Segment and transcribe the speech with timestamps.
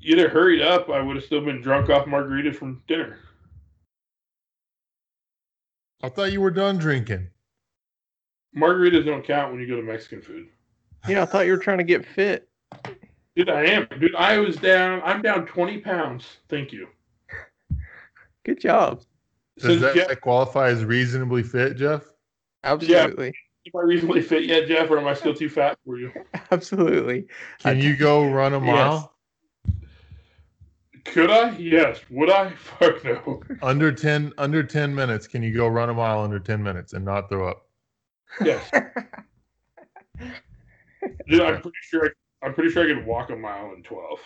[0.00, 3.18] you'd have hurried up, I would have still been drunk off margaritas from dinner.
[6.02, 7.28] I thought you were done drinking.
[8.56, 10.48] Margaritas don't count when you go to Mexican food.
[11.08, 12.48] Yeah, I thought you were trying to get fit.
[13.36, 13.86] Dude, I am.
[14.00, 15.02] Dude, I was down.
[15.04, 16.38] I'm down 20 pounds.
[16.48, 16.88] Thank you.
[18.44, 19.02] Good job.
[19.58, 22.04] Does Since that, Jeff, qualify as reasonably fit, Jeff?
[22.64, 23.28] Absolutely.
[23.28, 26.12] am I reasonably fit yet, Jeff, or am I still too fat for you?
[26.50, 27.26] Absolutely.
[27.60, 29.17] Can I- you go run a mile
[31.04, 31.56] Could I?
[31.56, 32.00] Yes.
[32.10, 32.50] Would I?
[32.56, 33.42] Fuck no.
[33.62, 35.26] under ten under ten minutes?
[35.26, 37.66] Can you go run a mile under ten minutes and not throw up?
[38.42, 38.70] Yes.
[41.28, 42.06] Dude, I'm pretty sure.
[42.06, 44.20] I, I'm pretty sure I could walk a mile in 12.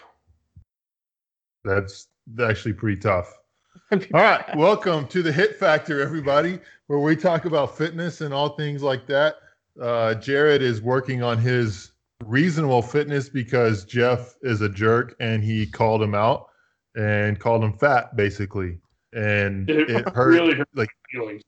[1.64, 2.08] That's
[2.42, 3.32] actually pretty tough.
[3.92, 8.50] All right, welcome to the Hit Factor, everybody, where we talk about fitness and all
[8.50, 9.36] things like that.
[9.80, 11.92] Uh, Jared is working on his
[12.24, 16.48] reasonable fitness because Jeff is a jerk and he called him out
[16.96, 18.78] and called him fat, basically.
[19.14, 20.32] And It, it hurt.
[20.32, 21.42] really hurt like- feelings.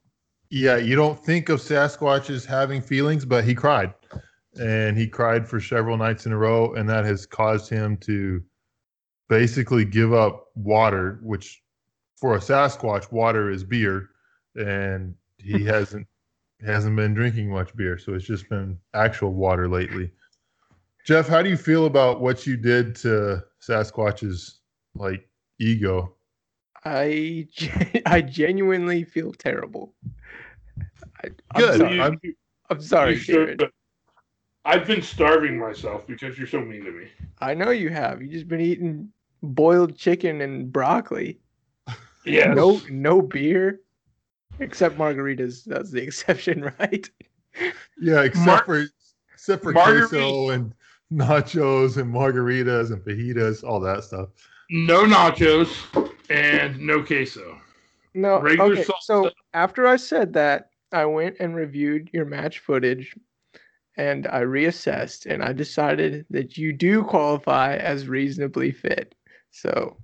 [0.50, 3.92] Yeah, you don't think of Sasquatches having feelings, but he cried.
[4.60, 8.40] And he cried for several nights in a row, and that has caused him to
[9.28, 11.60] basically give up water, which
[12.20, 14.10] for a Sasquatch, water is beer,
[14.54, 16.06] and he hasn't
[16.64, 20.10] hasn't been drinking much beer, so it's just been actual water lately.
[21.04, 24.60] Jeff, how do you feel about what you did to Sasquatch's
[24.94, 26.14] like ego?
[26.84, 27.48] I
[28.06, 29.94] I genuinely feel terrible.
[31.22, 31.78] I, I'm Good.
[31.78, 31.94] Sorry.
[31.96, 32.34] You- I'm- you-
[32.70, 33.58] I'm sorry, you should, Jared.
[33.58, 33.70] but
[34.64, 37.08] I've been starving myself because you're so mean to me.
[37.40, 38.22] I know you have.
[38.22, 39.10] You just been eating
[39.42, 41.38] boiled chicken and broccoli.
[42.24, 42.56] Yes.
[42.56, 43.80] No, no beer,
[44.60, 45.64] except margaritas.
[45.64, 47.08] That's the exception, right?
[48.00, 48.86] Yeah, except Mar- for
[49.34, 50.74] except for Margarita- queso and
[51.12, 54.30] nachos and margaritas and fajitas, all that stuff.
[54.76, 55.70] No nachos
[56.30, 57.60] and no queso.
[58.12, 58.40] No.
[58.40, 58.82] Regular okay.
[58.82, 63.14] salt So after I said that, I went and reviewed your match footage,
[63.96, 69.14] and I reassessed, and I decided that you do qualify as reasonably fit.
[69.52, 69.96] So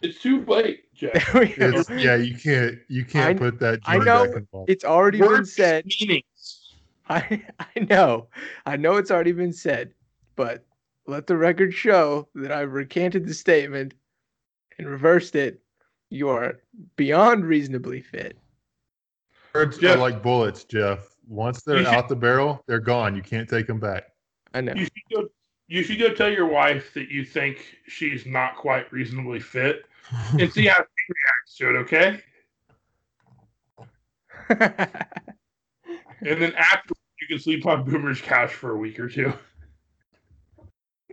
[0.00, 1.32] It's too late, Jeff.
[1.32, 1.82] there we go.
[1.90, 3.80] Yeah, you can't you can't I- put that.
[3.84, 4.44] I know back.
[4.68, 5.86] It's already been said.
[6.00, 6.70] meanings.
[7.08, 8.28] I I know.
[8.64, 9.92] I know it's already been said,
[10.36, 10.64] but
[11.08, 13.92] let the record show that I've recanted the statement
[14.78, 15.60] and reversed it.
[16.10, 16.60] You are
[16.96, 18.36] beyond reasonably fit.
[19.54, 21.08] Words are like bullets, Jeff.
[21.28, 23.14] Once they're should- out the barrel, they're gone.
[23.14, 24.04] You can't take them back.
[24.52, 24.74] I know.
[24.74, 25.28] You should go.
[25.66, 29.86] You should go tell your wife that you think she's not quite reasonably fit,
[30.38, 31.76] and see how she reacts to it.
[31.76, 32.20] Okay,
[36.28, 39.32] and then after you can sleep on Boomer's couch for a week or two.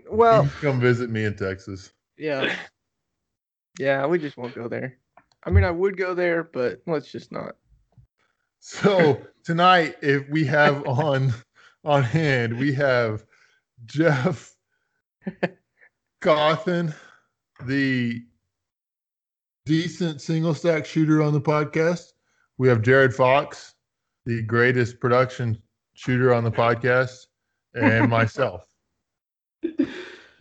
[0.10, 1.92] well, come visit me in Texas.
[2.18, 2.54] yeah.
[3.80, 4.98] Yeah, we just won't go there.
[5.44, 7.56] I mean, I would go there, but let's just not.
[8.60, 11.34] So tonight, if we have on
[11.84, 13.26] on hand, we have
[13.86, 14.56] Jeff
[16.22, 16.94] Cawthon,
[17.66, 18.22] the
[19.66, 22.14] decent single stack shooter on the podcast.
[22.58, 23.74] We have Jared Fox,
[24.26, 25.60] the greatest production
[25.94, 27.26] shooter on the podcast,
[27.74, 28.68] and myself,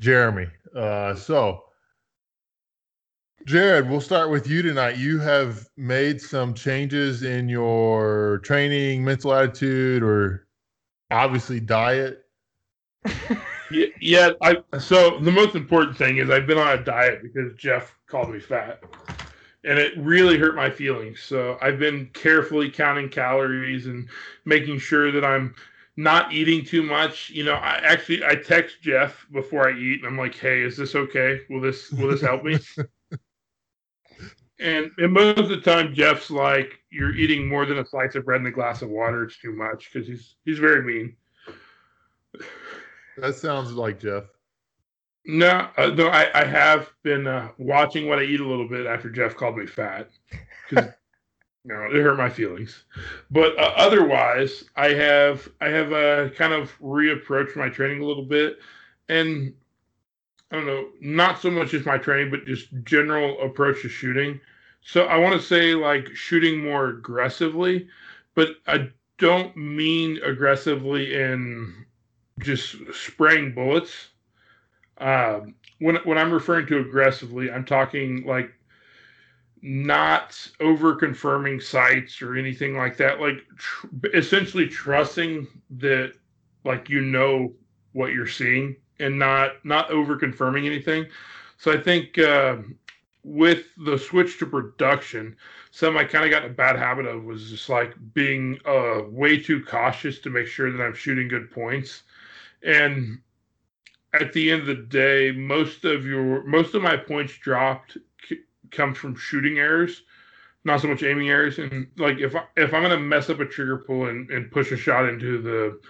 [0.00, 0.48] Jeremy.
[0.76, 1.64] Uh, so,
[3.47, 4.97] Jared, we'll start with you tonight.
[4.97, 10.47] You have made some changes in your training, mental attitude, or
[11.11, 12.25] obviously diet.
[13.73, 14.31] Yeah, yeah.
[14.43, 18.31] I so the most important thing is I've been on a diet because Jeff called
[18.31, 18.83] me fat,
[19.62, 21.22] and it really hurt my feelings.
[21.22, 24.09] So I've been carefully counting calories and
[24.45, 25.55] making sure that I'm
[25.97, 27.31] not eating too much.
[27.31, 30.77] You know, I actually I text Jeff before I eat, and I'm like, "Hey, is
[30.77, 31.43] this okay?
[31.49, 32.59] Will this will this help me?"
[34.60, 38.25] and, and most of the time, Jeff's like, "You're eating more than a slice of
[38.25, 39.25] bread and a glass of water.
[39.25, 41.16] It's too much." Because he's he's very mean.
[43.16, 44.25] That sounds like Jeff.
[45.26, 48.86] No, uh, no, I, I have been uh, watching what I eat a little bit
[48.86, 50.09] after Jeff called me fat.
[50.71, 50.83] you
[51.65, 52.84] know, it hurt my feelings.
[53.30, 58.24] But uh, otherwise, I have I have uh, kind of reapproached my training a little
[58.24, 58.59] bit,
[59.09, 59.53] and
[60.51, 64.41] I don't know, not so much just my training, but just general approach to shooting.
[64.82, 67.88] So I want to say like shooting more aggressively,
[68.34, 71.86] but I don't mean aggressively in
[72.41, 74.09] just spraying bullets.
[74.98, 78.53] Um, when when I'm referring to aggressively, I'm talking like
[79.62, 83.21] not over confirming sights or anything like that.
[83.21, 85.47] Like tr- essentially trusting
[85.78, 86.15] that
[86.65, 87.53] like you know
[87.92, 91.06] what you're seeing and not not over confirming anything.
[91.59, 92.56] So I think uh,
[93.22, 95.37] with the switch to production,
[95.71, 99.03] something I kind of got in a bad habit of was just like being uh,
[99.09, 102.03] way too cautious to make sure that I'm shooting good points.
[102.63, 103.21] And
[104.13, 108.41] at the end of the day, most of your most of my points dropped c-
[108.71, 110.03] comes from shooting errors,
[110.65, 111.59] not so much aiming errors.
[111.59, 114.72] And like if I, if I'm gonna mess up a trigger pull and, and push
[114.72, 115.81] a shot into the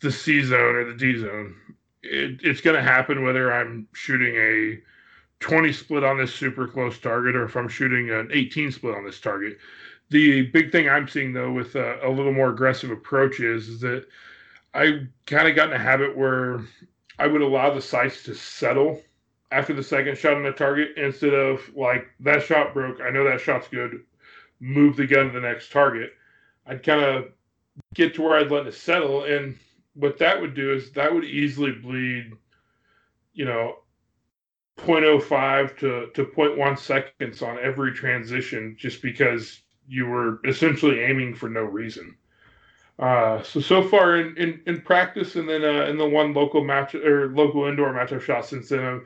[0.00, 1.54] the C zone or the D zone,
[2.02, 4.78] it, it's gonna happen whether I'm shooting a
[5.40, 9.04] 20 split on this super close target or if I'm shooting an 18 split on
[9.04, 9.58] this target.
[10.10, 13.80] The big thing I'm seeing though with a, a little more aggressive approach is, is
[13.80, 14.06] that
[14.74, 16.60] I kind of got in a habit where
[17.18, 19.02] I would allow the sights to settle
[19.50, 23.00] after the second shot on the target instead of like that shot broke.
[23.00, 24.00] I know that shot's good.
[24.60, 26.12] Move the gun to the next target.
[26.66, 27.26] I'd kind of
[27.94, 29.58] get to where I'd let it settle, and
[29.94, 32.32] what that would do is that would easily bleed,
[33.32, 33.76] you know,
[34.78, 41.48] 0.05 to to 0.1 seconds on every transition, just because you were essentially aiming for
[41.48, 42.16] no reason.
[42.98, 46.62] Uh, so so far in, in, in practice, and then uh, in the one local
[46.62, 49.02] match or local indoor match I've shot since then, I've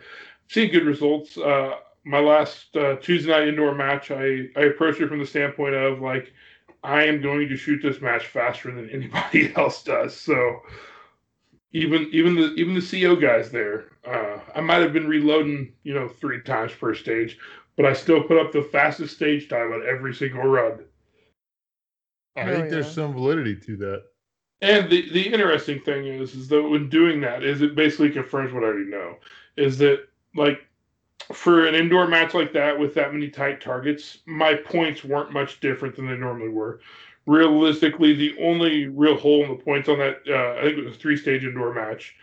[0.49, 1.39] seen good results.
[1.39, 1.75] Uh,
[2.05, 6.01] my last uh, Tuesday night indoor match, I I approached it from the standpoint of
[6.01, 6.33] like
[6.83, 10.17] I am going to shoot this match faster than anybody else does.
[10.17, 10.61] So
[11.75, 15.93] even even the even the CO guys there, uh, I might have been reloading you
[15.93, 17.37] know three times per stage,
[17.77, 20.85] but I still put up the fastest stage time on every single run.
[22.37, 22.93] I think there's yeah.
[22.93, 24.05] some validity to that.
[24.61, 28.53] And the, the interesting thing is, is that when doing that, is it basically confirms
[28.53, 29.17] what I already know.
[29.57, 30.61] Is that like
[31.33, 35.61] for an indoor match like that with that many tight targets, my points weren't much
[35.61, 36.81] different than they normally were.
[37.27, 40.97] Realistically, the only real hole in the points on that, uh, I think it was
[40.97, 42.15] a three stage indoor match.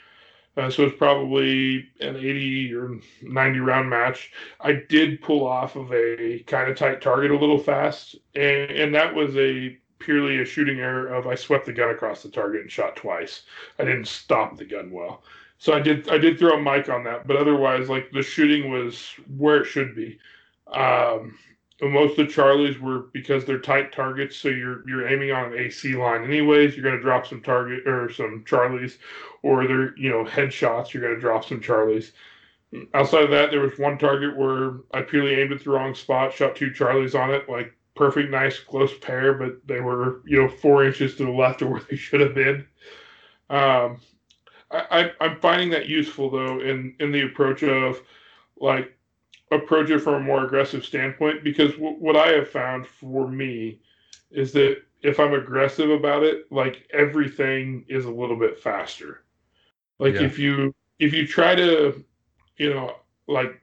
[0.58, 4.32] Uh, so it's probably an 80 or 90 round match.
[4.60, 8.94] I did pull off of a kind of tight target a little fast, and, and
[8.96, 12.62] that was a purely a shooting error of I swept the gun across the target
[12.62, 13.44] and shot twice.
[13.80, 15.24] I didn't stop the gun well.
[15.58, 18.72] So I did I did throw a mic on that, but otherwise like the shooting
[18.72, 20.20] was where it should be.
[20.68, 21.38] Um,
[21.90, 25.58] most of the Charlies were because they're tight targets, so you're you're aiming on an
[25.58, 26.76] AC line anyways.
[26.76, 28.98] You're going to drop some target or some Charlies,
[29.42, 30.94] or they're you know headshots.
[30.94, 32.12] You're going to drop some Charlies.
[32.94, 36.34] Outside of that, there was one target where I purely aimed at the wrong spot,
[36.34, 40.50] shot two Charlies on it, like perfect, nice, close pair, but they were you know
[40.50, 42.68] four inches to the left of where they should have been.
[43.50, 44.00] Um,
[44.70, 48.00] I, I, I'm finding that useful though in in the approach of
[48.60, 48.96] like
[49.52, 53.82] approach it from a more aggressive standpoint because w- what I have found for me
[54.32, 59.24] is that if I'm aggressive about it, like everything is a little bit faster.
[60.00, 60.22] Like Yeah.
[60.22, 62.04] if you if you try to,
[62.58, 62.96] you know,
[63.28, 63.62] like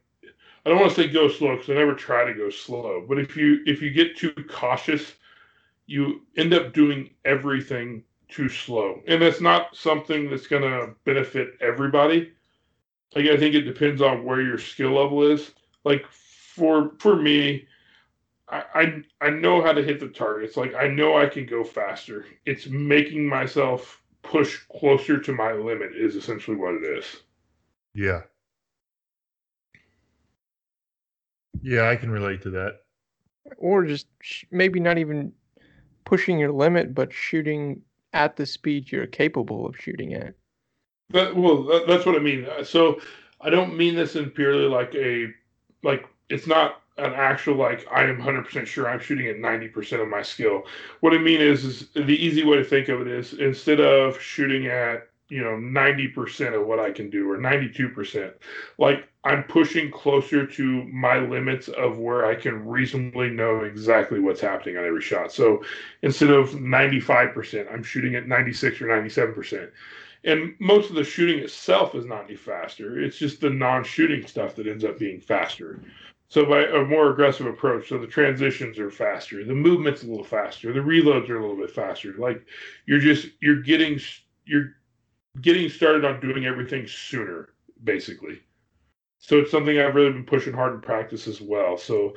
[0.65, 3.19] I don't want to say go slow because I never try to go slow, but
[3.19, 5.15] if you if you get too cautious,
[5.87, 11.57] you end up doing everything too slow, and that's not something that's going to benefit
[11.61, 12.33] everybody.
[13.15, 15.53] Like I think it depends on where your skill level is.
[15.85, 17.67] Like for for me,
[18.49, 18.65] I,
[19.21, 20.57] I I know how to hit the targets.
[20.57, 22.27] Like I know I can go faster.
[22.47, 27.05] It's making myself push closer to my limit is essentially what it is.
[27.95, 28.23] Yeah.
[31.63, 32.81] Yeah, I can relate to that.
[33.57, 35.33] or just sh- maybe not even
[36.05, 37.83] pushing your limit, but shooting
[38.13, 40.35] at the speed you're capable of shooting at.
[41.11, 42.47] That, well, that, that's what I mean.
[42.47, 43.01] Uh, So
[43.41, 45.33] I don't mean this in purely like a
[45.83, 50.09] like it's not an actual like I am 100% sure I'm shooting at 90% of
[50.09, 50.65] my skill.
[51.01, 54.21] What I mean is, is the easy way to think of it is instead of
[54.21, 58.33] shooting at you know 90% of what I can do or 92%,
[58.79, 64.41] like I'm pushing closer to my limits of where I can reasonably know exactly what's
[64.41, 65.33] happening on every shot.
[65.33, 65.63] So
[66.03, 69.71] instead of 95%, I'm shooting at 96 or 97%
[70.25, 73.01] and most of the shooting itself is not any faster.
[73.01, 75.81] It's just the non-shooting stuff that ends up being faster.
[76.29, 80.25] So by a more aggressive approach, so the transitions are faster, the movement's a little
[80.25, 82.15] faster, the reloads are a little bit faster.
[82.19, 82.45] Like
[82.87, 83.99] you're just you're getting
[84.45, 84.75] you're
[85.41, 87.51] getting started on doing everything sooner,
[87.85, 88.43] basically.
[89.21, 91.79] So it's something I've really been pushing hard in practice as well.
[91.79, 92.15] So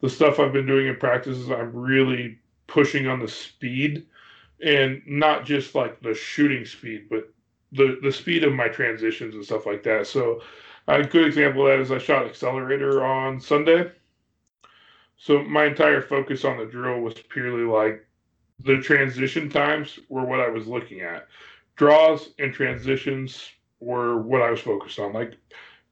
[0.00, 4.06] the stuff I've been doing in practice is I'm really pushing on the speed
[4.62, 7.32] and not just like the shooting speed, but
[7.74, 10.06] the the speed of my transitions and stuff like that.
[10.06, 10.40] So
[10.88, 13.90] a good example of that is I shot accelerator on Sunday.
[15.16, 18.06] So my entire focus on the drill was purely like
[18.60, 21.26] the transition times were what I was looking at.
[21.76, 23.50] Draws and transitions
[23.80, 25.12] were what I was focused on.
[25.12, 25.34] Like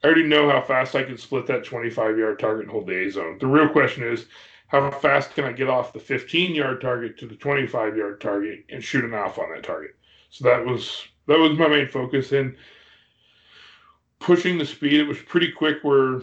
[0.02, 3.06] I already know how fast I can split that 25 yard target and hold the
[3.06, 3.38] A zone.
[3.38, 4.26] The real question is,
[4.66, 8.64] how fast can I get off the 15 yard target to the 25 yard target
[8.70, 9.94] and shoot an alpha on that target?
[10.30, 12.32] So that was that was my main focus.
[12.32, 12.56] And
[14.18, 16.22] pushing the speed, it was pretty quick where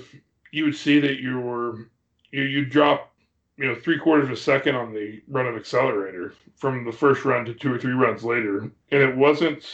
[0.51, 1.89] you would see that you were
[2.31, 3.11] you you drop
[3.57, 7.25] you know three quarters of a second on the run of accelerator from the first
[7.25, 8.59] run to two or three runs later,
[8.91, 9.65] and it wasn't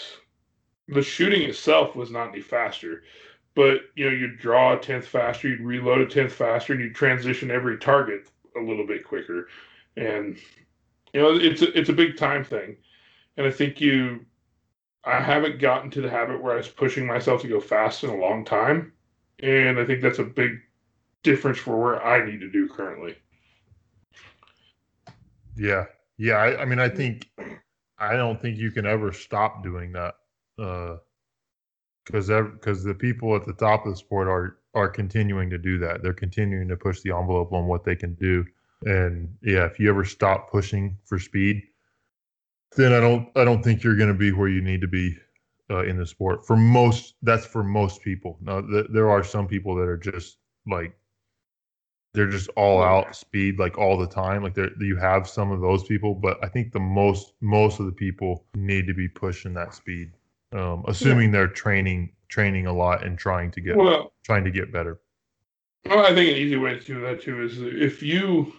[0.88, 3.02] the shooting itself was not any faster
[3.56, 6.94] but you know you'd draw a tenth faster, you'd reload a tenth faster, and you'd
[6.94, 9.48] transition every target a little bit quicker.
[9.98, 10.38] And
[11.14, 12.76] you know it's a, it's a big time thing,
[13.38, 14.26] and I think you.
[15.06, 18.10] I haven't gotten to the habit where I was pushing myself to go fast in
[18.10, 18.94] a long time,
[19.40, 20.52] and I think that's a big
[21.24, 23.16] difference for where I need to do currently.
[25.56, 25.86] Yeah,
[26.18, 26.36] yeah.
[26.36, 27.30] I, I mean, I think
[28.00, 30.16] I don't think you can ever stop doing that.
[30.58, 30.98] Uh,
[32.06, 35.80] because because the people at the top of the sport are are continuing to do
[35.80, 36.04] that.
[36.04, 38.46] They're continuing to push the envelope on what they can do.
[38.84, 41.64] And yeah, if you ever stop pushing for speed,
[42.76, 45.18] then I don't I don't think you're going to be where you need to be
[45.70, 46.46] uh, in the sport.
[46.46, 48.38] For most, that's for most people.
[48.42, 50.96] Now, th- there are some people that are just like
[52.14, 54.44] they're just all out speed like all the time.
[54.44, 57.86] Like there, you have some of those people, but I think the most most of
[57.86, 60.12] the people need to be pushing that speed
[60.56, 61.40] um, assuming yeah.
[61.40, 65.00] they're training training a lot and trying to get well, trying to get better.
[65.86, 68.54] Well, I think an easy way to do that too is if you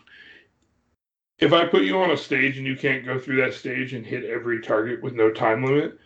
[1.38, 4.06] if I put you on a stage and you can't go through that stage and
[4.06, 5.98] hit every target with no time limit,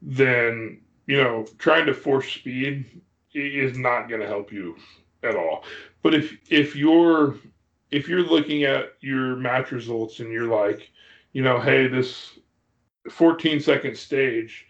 [0.00, 3.02] then you know trying to force speed
[3.34, 4.76] is not going to help you
[5.22, 5.64] at all.
[6.02, 7.36] But if if you're
[7.90, 10.90] if you're looking at your match results and you're like,
[11.32, 12.38] you know, hey, this
[13.10, 14.66] 14 second stage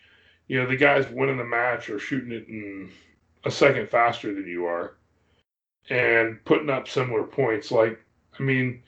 [0.49, 2.91] you know the guys winning the match are shooting it in
[3.45, 4.97] a second faster than you are
[5.91, 7.99] and putting up similar points like
[8.39, 8.83] i mean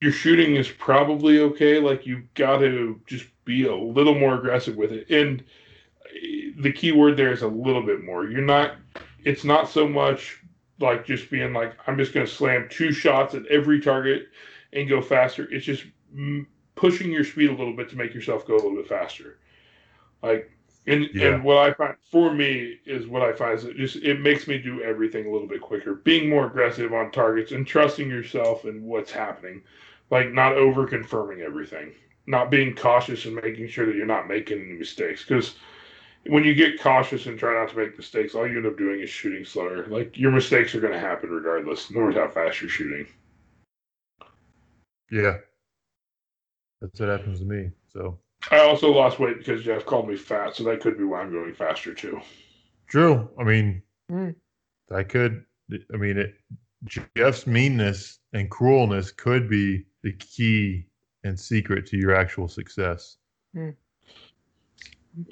[0.00, 4.76] your shooting is probably okay like you've got to just be a little more aggressive
[4.76, 5.08] with it.
[5.10, 5.42] And
[6.14, 8.26] eh, the key word there is a little bit more.
[8.26, 8.76] You're not
[9.24, 10.40] it's not so much
[10.80, 14.26] like just being like i'm just going to slam two shots at every target
[14.74, 15.48] and go faster.
[15.50, 18.76] It's just mm, pushing your speed a little bit to make yourself go a little
[18.76, 19.38] bit faster.
[20.22, 20.50] Like,
[20.86, 21.28] and yeah.
[21.28, 24.46] and what I find for me is what I find is it just it makes
[24.46, 28.64] me do everything a little bit quicker, being more aggressive on targets and trusting yourself
[28.64, 29.62] and what's happening,
[30.10, 31.92] like not over confirming everything,
[32.26, 35.54] not being cautious and making sure that you're not making any mistakes because
[36.26, 39.00] when you get cautious and try not to make mistakes, all you end up doing
[39.00, 39.86] is shooting slower.
[39.86, 43.06] Like your mistakes are going to happen regardless, no matter how fast you're shooting.
[45.10, 45.38] Yeah,
[46.80, 47.70] that's what happens to me.
[47.88, 48.18] So
[48.50, 51.32] I also lost weight because Jeff called me fat, so that could be why I'm
[51.32, 52.20] going faster too.
[52.86, 53.28] True.
[53.38, 54.34] I mean, mm.
[54.88, 55.44] that could.
[55.92, 56.34] I mean, it,
[57.16, 60.86] Jeff's meanness and cruelness could be the key
[61.24, 63.16] and secret to your actual success.
[63.56, 63.74] Mm.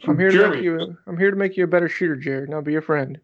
[0.07, 0.97] I'm here Jeremy, to make you.
[1.07, 2.49] I'm here to make you a better shooter, Jared.
[2.49, 3.21] Now be your friend.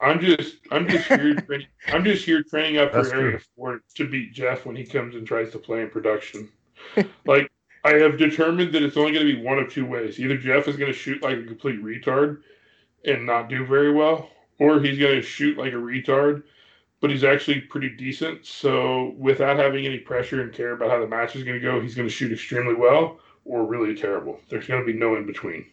[0.00, 4.08] I'm just, I'm just here, training, I'm just here training up for Area Four to
[4.08, 6.48] beat Jeff when he comes and tries to play in production.
[7.26, 7.50] like
[7.84, 10.20] I have determined that it's only going to be one of two ways.
[10.20, 12.42] Either Jeff is going to shoot like a complete retard
[13.04, 16.44] and not do very well, or he's going to shoot like a retard,
[17.00, 18.46] but he's actually pretty decent.
[18.46, 21.80] So, without having any pressure and care about how the match is going to go,
[21.80, 24.40] he's going to shoot extremely well or really terrible.
[24.48, 25.66] There's going to be no in between.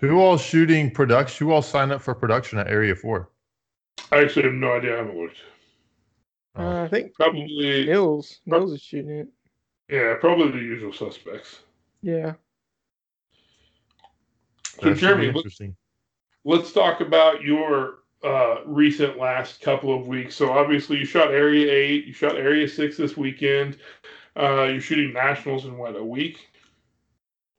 [0.00, 1.46] Who all shooting production?
[1.46, 3.30] Who all signed up for production at Area Four?
[4.12, 4.94] I actually have no idea.
[4.94, 5.36] I haven't looked.
[6.58, 8.40] Uh, I think probably Mills.
[8.44, 9.28] Mills is shooting it.
[9.90, 11.60] Yeah, probably the usual suspects.
[12.00, 12.34] Yeah.
[14.80, 15.60] So, Jeremy, let's,
[16.44, 20.36] let's talk about your uh, recent last couple of weeks.
[20.36, 23.78] So, obviously, you shot Area 8, you shot Area 6 this weekend.
[24.36, 26.48] Uh, you're shooting Nationals in what, a week?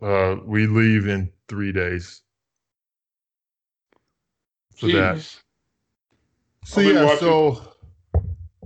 [0.02, 2.22] Uh, we leave in three days.
[4.78, 4.94] For Jeez.
[4.94, 5.42] that.
[6.64, 7.62] So, yeah, so,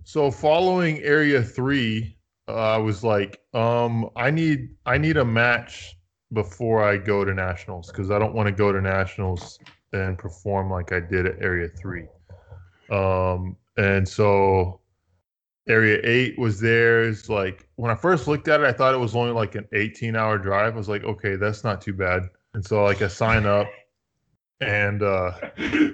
[0.03, 2.14] so following Area 3,
[2.47, 5.97] I was like, um, I need I need a match
[6.33, 9.59] before I go to nationals because I don't want to go to nationals
[9.93, 12.07] and perform like I did at Area Three.
[12.89, 14.81] Um, and so
[15.67, 17.29] Area Eight was theirs.
[17.29, 20.15] Like when I first looked at it, I thought it was only like an 18
[20.15, 20.75] hour drive.
[20.75, 22.29] I was like, okay, that's not too bad.
[22.53, 23.67] And so like I sign up
[24.61, 25.31] and uh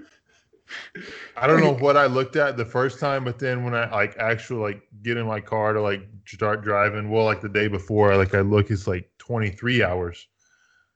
[1.37, 4.15] I don't know what I looked at the first time, but then when I like
[4.17, 8.15] actually like get in my car to like start driving, well, like the day before,
[8.17, 10.27] like I look, it's like 23 hours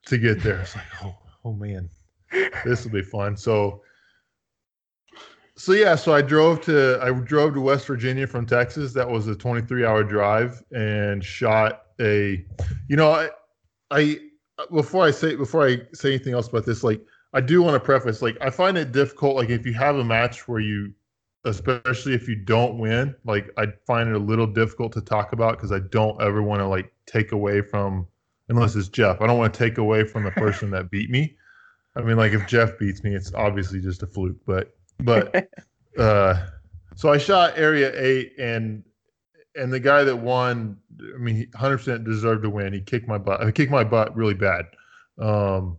[0.07, 0.59] to get there.
[0.61, 1.89] It's like, oh, oh man,
[2.63, 3.37] this will be fun.
[3.37, 3.81] So
[5.57, 8.93] so yeah, so I drove to I drove to West Virginia from Texas.
[8.93, 12.45] That was a 23 hour drive and shot a,
[12.89, 13.29] you know, I,
[13.89, 14.19] I
[14.73, 17.01] before I say before I say anything else about this, like
[17.35, 20.03] I do want to preface, like I find it difficult, like if you have a
[20.03, 20.93] match where you,
[21.43, 25.57] especially if you don't win, like I find it a little difficult to talk about
[25.57, 28.07] because I don't ever want to like take away from,
[28.47, 31.35] unless it's Jeff, I don't want to take away from the person that beat me.
[31.97, 35.49] I mean, like if Jeff beats me, it's obviously just a fluke, but but
[35.99, 36.47] uh,
[36.95, 38.81] so I shot area eight, and
[39.55, 40.77] and the guy that won,
[41.13, 42.71] I mean, he 100% deserved to win.
[42.71, 43.41] He kicked my butt.
[43.41, 44.67] I kicked my butt really bad,
[45.19, 45.77] um,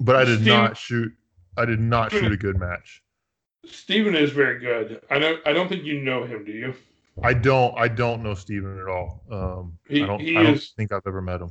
[0.00, 1.12] but I did not shoot.
[1.56, 3.02] I did not shoot a good match.
[3.66, 5.02] Steven is very good.
[5.10, 5.46] I don't.
[5.46, 6.44] I don't think you know him.
[6.44, 6.74] Do you?
[7.22, 7.76] I don't.
[7.76, 9.22] I don't know Steven at all.
[9.30, 10.20] Um, He- I don't.
[10.20, 11.50] he I don't is- think I've ever met him.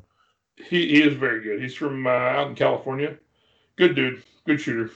[0.55, 1.61] He he is very good.
[1.61, 3.17] He's from uh, out in California.
[3.75, 4.23] Good dude.
[4.45, 4.91] Good shooter.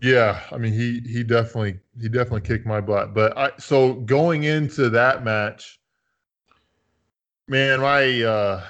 [0.00, 3.14] Yeah, I mean he he definitely he definitely kicked my butt.
[3.14, 5.80] But I so going into that match,
[7.48, 8.64] man, my uh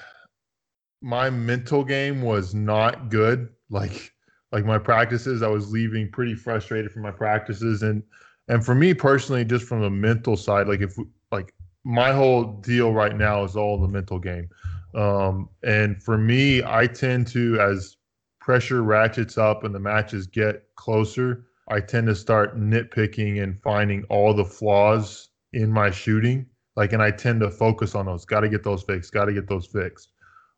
[1.00, 3.48] my mental game was not good.
[3.70, 4.12] Like
[4.52, 8.02] like my practices, I was leaving pretty frustrated from my practices and
[8.49, 10.97] and for me personally, just from the mental side, like if
[11.30, 11.54] like
[11.85, 14.49] my whole deal right now is all the mental game.
[14.94, 17.97] Um and for me, I tend to as
[18.40, 24.04] pressure ratchets up and the matches get closer, I tend to start nitpicking and finding
[24.04, 26.47] all the flaws in my shooting.
[26.76, 28.25] Like, and I tend to focus on those.
[28.25, 29.12] Got to get those fixed.
[29.12, 30.12] Got to get those fixed.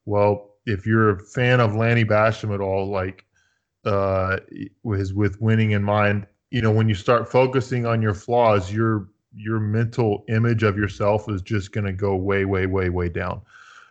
[0.06, 3.24] Well, if you're a fan of Lanny Bassham at all, like,
[3.86, 4.38] uh,
[4.84, 9.08] is with winning in mind, you know, when you start focusing on your flaws, your
[9.36, 13.42] your mental image of yourself is just going to go way, way, way, way down.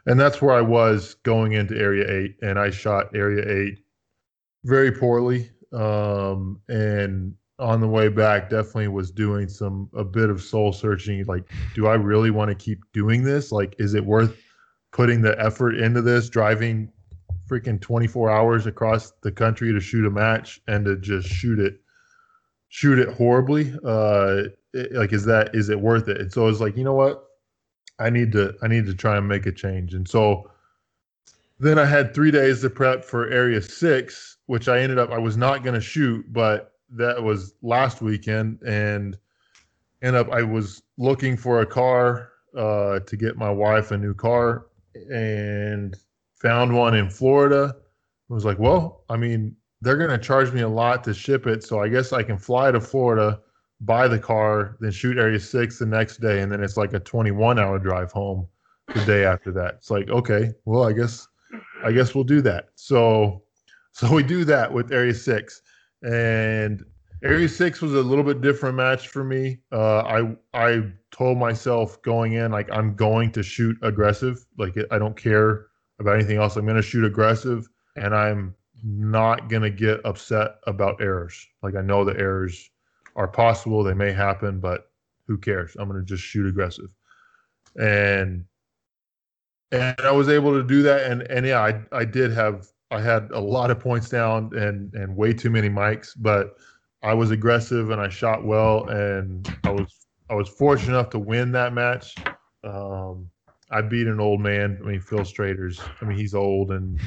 [0.05, 3.79] And that's where I was going into Area Eight, and I shot Area Eight
[4.63, 5.51] very poorly.
[5.73, 11.25] Um, and on the way back, definitely was doing some a bit of soul searching.
[11.25, 13.51] Like, do I really want to keep doing this?
[13.51, 14.38] Like, is it worth
[14.93, 16.29] putting the effort into this?
[16.29, 16.92] Driving
[17.53, 21.79] freaking 24 hours across the country to shoot a match and to just shoot it,
[22.69, 23.73] shoot it horribly.
[23.83, 26.19] Uh, it- like, is that is it worth it?
[26.19, 27.23] And so I was like, you know what?
[27.99, 29.93] I need to I need to try and make a change.
[29.93, 30.49] And so
[31.59, 35.19] then I had three days to prep for Area Six, which I ended up I
[35.19, 39.17] was not going to shoot, but that was last weekend, and
[40.01, 44.15] end up I was looking for a car uh, to get my wife a new
[44.15, 44.65] car,
[45.11, 45.95] and
[46.43, 47.75] found one in Florida.
[48.29, 51.47] I was like, well, I mean, they're going to charge me a lot to ship
[51.47, 53.39] it, so I guess I can fly to Florida,
[53.82, 56.99] buy the car, then shoot Area Six the next day, and then it's like a
[56.99, 58.47] 21 hour drive home
[58.93, 59.75] the day after that.
[59.75, 61.27] It's like, okay, well, I guess
[61.84, 62.69] I guess we'll do that.
[62.75, 63.43] So
[63.91, 65.62] so we do that with Area Six,
[66.01, 66.84] and
[67.23, 69.60] Area Six was a little bit different match for me.
[69.71, 74.45] Uh, I I told myself going in like I'm going to shoot aggressive.
[74.58, 75.67] Like I don't care
[76.03, 76.55] about anything else.
[76.55, 81.47] I'm going to shoot aggressive, and I'm not going to get upset about errors.
[81.61, 82.69] Like I know the errors
[83.15, 83.83] are possible.
[83.83, 84.89] They may happen, but
[85.27, 85.75] who cares?
[85.77, 86.93] I'm going to just shoot aggressive,
[87.79, 88.45] and
[89.71, 91.09] and I was able to do that.
[91.09, 94.93] And and yeah, I I did have I had a lot of points down and
[94.93, 96.57] and way too many mics, but
[97.01, 101.19] I was aggressive and I shot well, and I was I was fortunate enough to
[101.19, 102.15] win that match.
[102.63, 103.29] Um,
[103.73, 104.77] I beat an old man.
[104.83, 105.81] I mean, Phil Strader's.
[106.01, 106.99] I mean, he's old and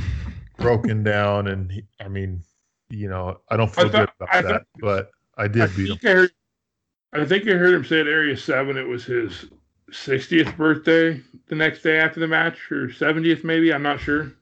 [0.58, 2.42] broken down, and he, I mean,
[2.90, 5.48] you know, I don't feel I thought- good about I that, thought- but I I
[5.48, 5.98] did beat him.
[6.04, 6.30] I heard.
[7.12, 9.46] I think I heard him say at Area Seven it was his
[9.90, 13.72] 60th birthday the next day after the match, or 70th maybe.
[13.72, 14.32] I'm not sure.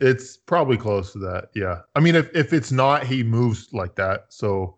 [0.00, 1.48] It's probably close to that.
[1.54, 1.80] Yeah.
[1.96, 4.26] I mean, if if it's not, he moves like that.
[4.30, 4.76] So,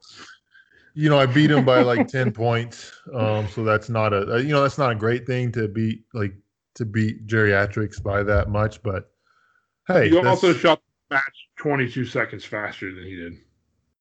[0.95, 2.93] you know, I beat him by like ten points.
[3.15, 6.35] Um, so that's not a you know that's not a great thing to beat like
[6.81, 8.83] to beat geriatrics by that much.
[8.83, 9.11] But
[9.87, 13.35] hey, you also shot the match 22 seconds faster than he did.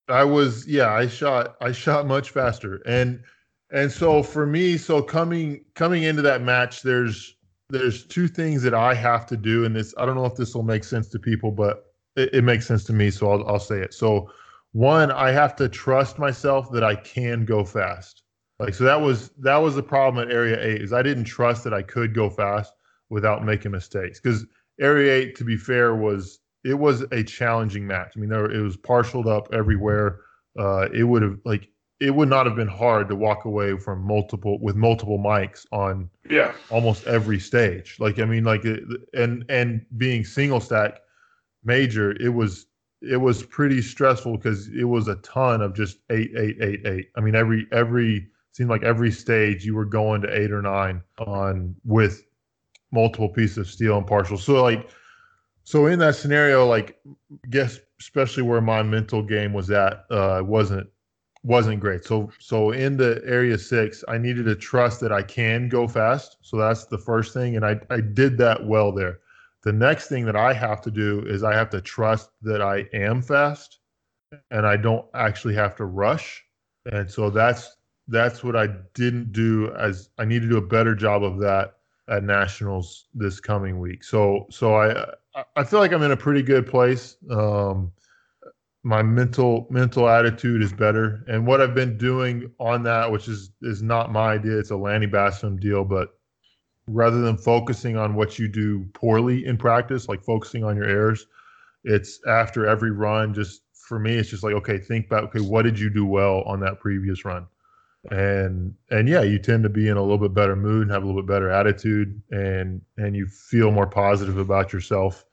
[0.08, 2.82] I was yeah, I shot I shot much faster.
[2.86, 3.22] And
[3.70, 7.36] and so for me, so coming coming into that match, there's
[7.70, 10.56] there's two things that I have to do, and this I don't know if this
[10.56, 11.84] will make sense to people, but
[12.16, 13.94] it, it makes sense to me, so I'll I'll say it.
[13.94, 14.32] So
[14.72, 18.24] one, I have to trust myself that I can go fast.
[18.60, 21.64] Like so that was that was the problem at area eight, is I didn't trust
[21.64, 22.74] that I could go fast
[23.10, 24.20] without making mistakes.
[24.20, 24.46] Because
[24.80, 28.14] area eight, to be fair, was it was a challenging match.
[28.16, 30.20] I mean, there it was partialed up everywhere.
[30.58, 31.70] Uh, it would have like
[32.02, 36.10] it would not have been hard to walk away from multiple with multiple mics on
[36.30, 36.54] Yeah.
[36.70, 37.96] almost every stage.
[38.00, 38.66] Like I mean, like
[39.14, 41.00] and and being single stack
[41.64, 42.66] major, it was
[43.02, 47.10] it was pretty stressful because it was a ton of just eight, eight, eight, eight.
[47.16, 48.28] I mean, every every
[48.60, 52.26] seemed like every stage you were going to eight or nine on with
[52.92, 54.38] multiple pieces of steel and partial.
[54.38, 54.90] So like,
[55.64, 57.00] so in that scenario, like,
[57.50, 60.90] guess especially where my mental game was at, uh, wasn't
[61.44, 62.04] wasn't great.
[62.04, 66.36] So so in the area six, I needed to trust that I can go fast.
[66.42, 69.20] So that's the first thing, and I I did that well there.
[69.64, 72.90] The next thing that I have to do is I have to trust that I
[72.92, 73.80] am fast,
[74.52, 76.44] and I don't actually have to rush.
[76.92, 77.78] And so that's
[78.10, 79.74] that's what I didn't do.
[79.76, 81.78] As I need to do a better job of that
[82.10, 84.04] at nationals this coming week.
[84.04, 85.14] So so I
[85.56, 87.16] I feel like I'm in a pretty good place.
[87.30, 87.92] Um,
[88.84, 93.52] my mental mental attitude is better, and what I've been doing on that, which is
[93.62, 96.18] is not my idea, it's a Lanny Bassham deal, but
[96.88, 101.28] rather than focusing on what you do poorly in practice, like focusing on your errors,
[101.84, 103.34] it's after every run.
[103.34, 106.42] Just for me, it's just like okay, think about okay, what did you do well
[106.44, 107.46] on that previous run,
[108.12, 111.04] and and yeah, you tend to be in a little bit better mood and have
[111.04, 115.26] a little bit better attitude, and and you feel more positive about yourself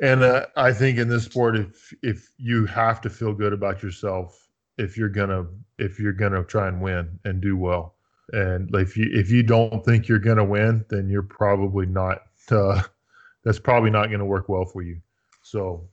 [0.00, 3.82] and uh, I think in this sport, if if you have to feel good about
[3.82, 4.48] yourself,
[4.78, 5.46] if you're gonna
[5.78, 7.96] if you're gonna try and win and do well,
[8.32, 12.22] and if you if you don't think you're gonna win, then you're probably not.
[12.50, 12.82] Uh,
[13.44, 15.00] that's probably not to work well for you.
[15.42, 15.86] So,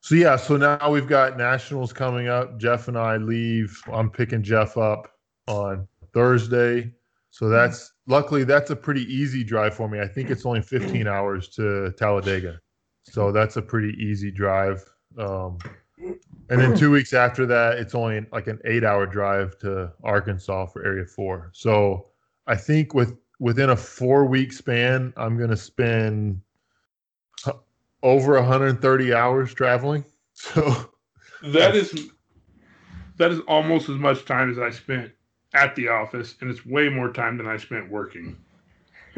[0.00, 0.36] so yeah.
[0.36, 2.58] So now we've got nationals coming up.
[2.58, 3.80] Jeff and I leave.
[3.92, 5.10] I'm picking Jeff up
[5.46, 6.92] on Thursday.
[7.30, 10.00] So that's luckily that's a pretty easy drive for me.
[10.00, 12.60] I think it's only 15 hours to Talladega.
[13.04, 14.84] So that's a pretty easy drive.
[15.18, 15.58] Um,
[16.50, 20.66] and then two weeks after that, it's only like an eight hour drive to Arkansas
[20.66, 21.50] for Area 4.
[21.52, 22.06] So
[22.46, 26.40] I think with within a four week span, I'm going to spend
[28.02, 30.04] over 130 hours traveling.
[30.40, 30.88] So
[31.42, 32.10] that is
[33.16, 35.10] that is almost as much time as I spent
[35.52, 38.36] at the office, and it's way more time than I spent working.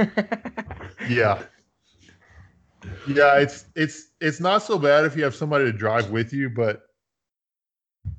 [1.09, 1.43] yeah,
[3.07, 6.49] yeah, it's it's it's not so bad if you have somebody to drive with you,
[6.49, 6.87] but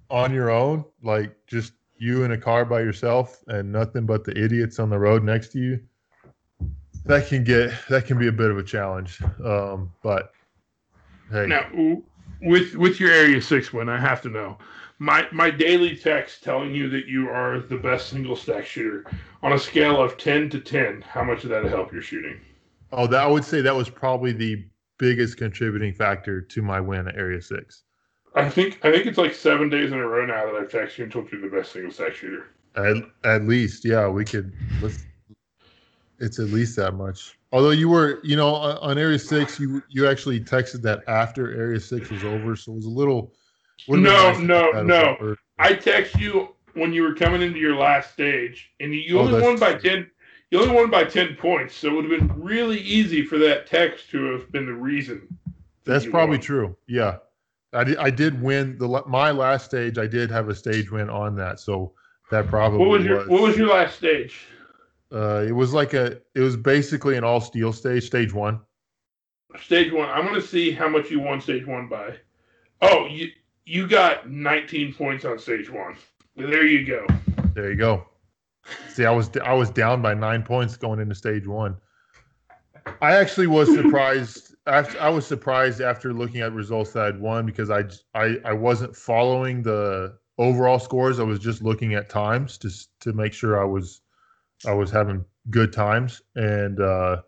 [0.09, 4.37] on your own, like just you in a car by yourself and nothing but the
[4.37, 5.79] idiots on the road next to you,
[7.05, 9.21] that can get that can be a bit of a challenge.
[9.43, 10.33] Um, but
[11.31, 11.67] hey, now
[12.41, 14.57] with with your Area Six win, I have to know
[14.99, 19.05] my my daily text telling you that you are the best single stack shooter
[19.41, 21.01] on a scale of ten to ten.
[21.01, 22.39] How much did that help your shooting?
[22.91, 24.63] Oh, that I would say that was probably the
[24.99, 27.83] biggest contributing factor to my win at Area Six.
[28.35, 30.99] I think I think it's like seven days in a row now that I've texted
[30.99, 32.47] you and told you the best single stack shooter.
[32.75, 34.53] At, at least, yeah, we could.
[34.81, 35.03] Let's.
[36.19, 37.37] It's at least that much.
[37.51, 41.79] Although you were, you know, on Area Six, you you actually texted that after Area
[41.79, 43.33] Six was over, so it was a little.
[43.87, 45.35] No, nice no, no.
[45.59, 49.41] I text you when you were coming into your last stage, and you oh, only
[49.41, 50.09] won by ten.
[50.51, 53.67] You only won by 10 points, so it would have been really easy for that
[53.67, 55.25] text to have been the reason.
[55.85, 56.45] That's probably won.
[56.45, 56.77] true.
[56.87, 57.19] Yeah.
[57.71, 59.97] I did, I did win the my last stage.
[59.97, 61.93] I did have a stage win on that, so
[62.29, 64.45] that probably what was your was, what was your last stage?
[65.11, 68.59] Uh, it was like a it was basically an all steel stage, stage one.
[69.61, 70.09] Stage one.
[70.09, 72.15] I'm gonna see how much you won stage one by.
[72.81, 73.29] Oh, you
[73.65, 75.95] you got 19 points on stage one.
[76.35, 77.05] There you go.
[77.53, 78.05] There you go.
[78.89, 81.75] See, I was I was down by nine points going into stage one.
[83.01, 84.55] I actually was surprised.
[84.67, 88.95] I was surprised after looking at results that I'd won because I, I I wasn't
[88.95, 91.19] following the overall scores.
[91.19, 92.69] I was just looking at times to
[93.01, 94.01] to make sure I was
[94.65, 97.21] I was having good times, and uh,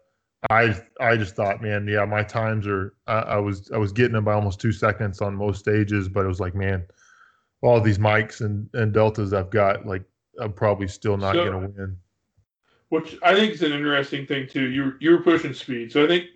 [0.49, 2.93] I I just thought, man, yeah, my times are.
[3.07, 6.25] I, I, was I was getting them by almost two seconds on most stages, but
[6.25, 6.85] it was like, man,
[7.61, 10.03] all these mics and and deltas I've got, like
[10.39, 11.97] I'm probably still not so, going to win.
[12.89, 14.69] Which I think is an interesting thing too.
[14.69, 16.27] You you were pushing speed, so I think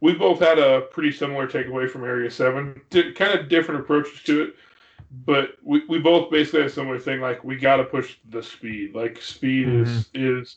[0.00, 2.80] we both had a pretty similar takeaway from Area Seven.
[2.90, 4.54] kind of different approaches to it,
[5.10, 7.20] but we, we both basically had a similar thing.
[7.20, 8.94] Like we got to push the speed.
[8.94, 9.90] Like speed mm-hmm.
[9.90, 10.56] is is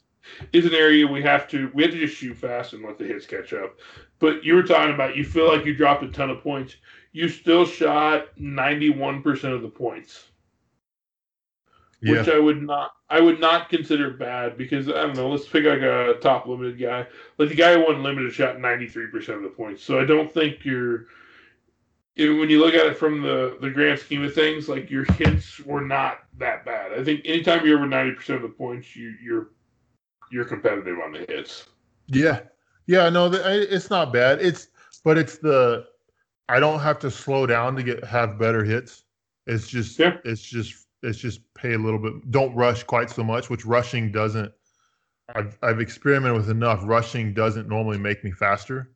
[0.53, 3.05] is an area we have to we have to just shoot fast and let the
[3.05, 3.77] hits catch up.
[4.19, 6.75] But you were talking about you feel like you dropped a ton of points.
[7.11, 10.29] You still shot ninety one percent of the points
[12.01, 12.19] yeah.
[12.19, 15.29] which I would not I would not consider bad because I don't know.
[15.29, 17.07] Let's pick like a top limited guy.
[17.37, 19.83] Like the guy who won limited shot ninety three percent of the points.
[19.83, 21.07] So I don't think you're.
[22.19, 25.59] When you look at it from the the grand scheme of things, like your hits
[25.61, 26.91] were not that bad.
[26.91, 29.51] I think anytime you're over ninety percent of the points, you you're
[30.31, 31.67] you're competitive on the hits.
[32.07, 32.41] Yeah,
[32.87, 34.41] yeah, no, it's not bad.
[34.41, 34.67] It's
[35.05, 35.85] but it's the
[36.49, 39.03] I don't have to slow down to get have better hits.
[39.47, 40.17] It's just Yeah.
[40.25, 42.31] it's just it's just pay a little bit.
[42.31, 44.51] Don't rush quite so much, which rushing doesn't.
[45.35, 46.81] I've I've experimented with enough.
[46.83, 48.91] Rushing doesn't normally make me faster.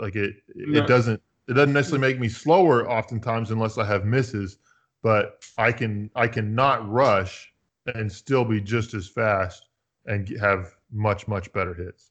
[0.00, 0.86] Like it it No.
[0.86, 4.58] doesn't it doesn't necessarily make me slower oftentimes unless I have misses.
[5.02, 7.52] But I can I cannot rush
[7.86, 9.66] and still be just as fast
[10.06, 12.10] and have much much better hits.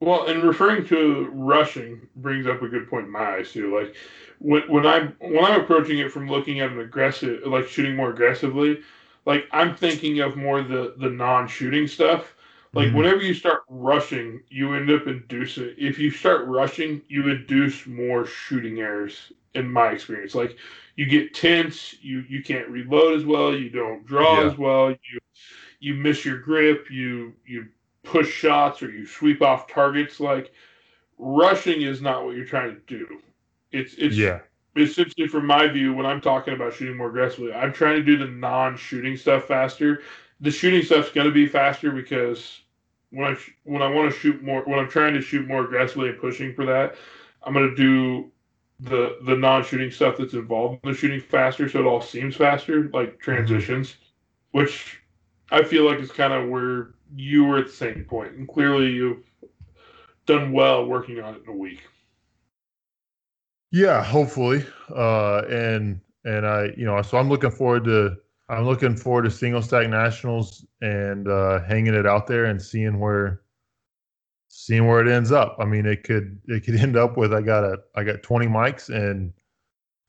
[0.00, 3.74] Well, and referring to rushing brings up a good point in my eyes too.
[3.74, 3.96] Like
[4.38, 8.10] when when I'm when I'm approaching it from looking at an aggressive, like shooting more
[8.10, 8.80] aggressively,
[9.24, 12.34] like I'm thinking of more the the non-shooting stuff.
[12.74, 12.94] Like Mhm.
[12.94, 15.74] whenever you start rushing, you end up inducing.
[15.78, 19.32] If you start rushing, you induce more shooting errors.
[19.54, 20.56] In my experience, like
[20.96, 24.46] you get tense, you you can't reload as well, you don't draw Yeah.
[24.46, 25.18] as well, you
[25.80, 27.66] you miss your grip, you you
[28.02, 30.20] push shots or you sweep off targets.
[30.20, 30.52] Like
[31.18, 33.22] rushing is not what you're trying to do.
[33.72, 34.40] It's it's Yeah.
[34.76, 38.16] essentially from my view when I'm talking about shooting more aggressively, I'm trying to do
[38.18, 40.02] the non-shooting stuff faster.
[40.40, 42.60] The shooting stuff's going to be faster because
[43.10, 45.64] when I sh- when I want to shoot more when I'm trying to shoot more
[45.64, 46.96] aggressively and pushing for that,
[47.42, 48.30] I'm going to do
[48.80, 52.90] the the non-shooting stuff that's involved in the shooting faster so it all seems faster
[52.92, 53.96] like transitions
[54.50, 55.00] which
[55.52, 58.90] I feel like is kind of where you were at the same point and clearly
[58.90, 59.22] you've
[60.26, 61.82] done well working on it in a week.
[63.70, 64.64] Yeah, hopefully.
[64.94, 68.16] Uh, and and I, you know, so I'm looking forward to
[68.48, 72.98] I'm looking forward to single stack nationals and uh, hanging it out there and seeing
[72.98, 73.40] where
[74.48, 75.56] seeing where it ends up.
[75.58, 78.46] I mean, it could it could end up with I got a I got 20
[78.46, 79.32] mics and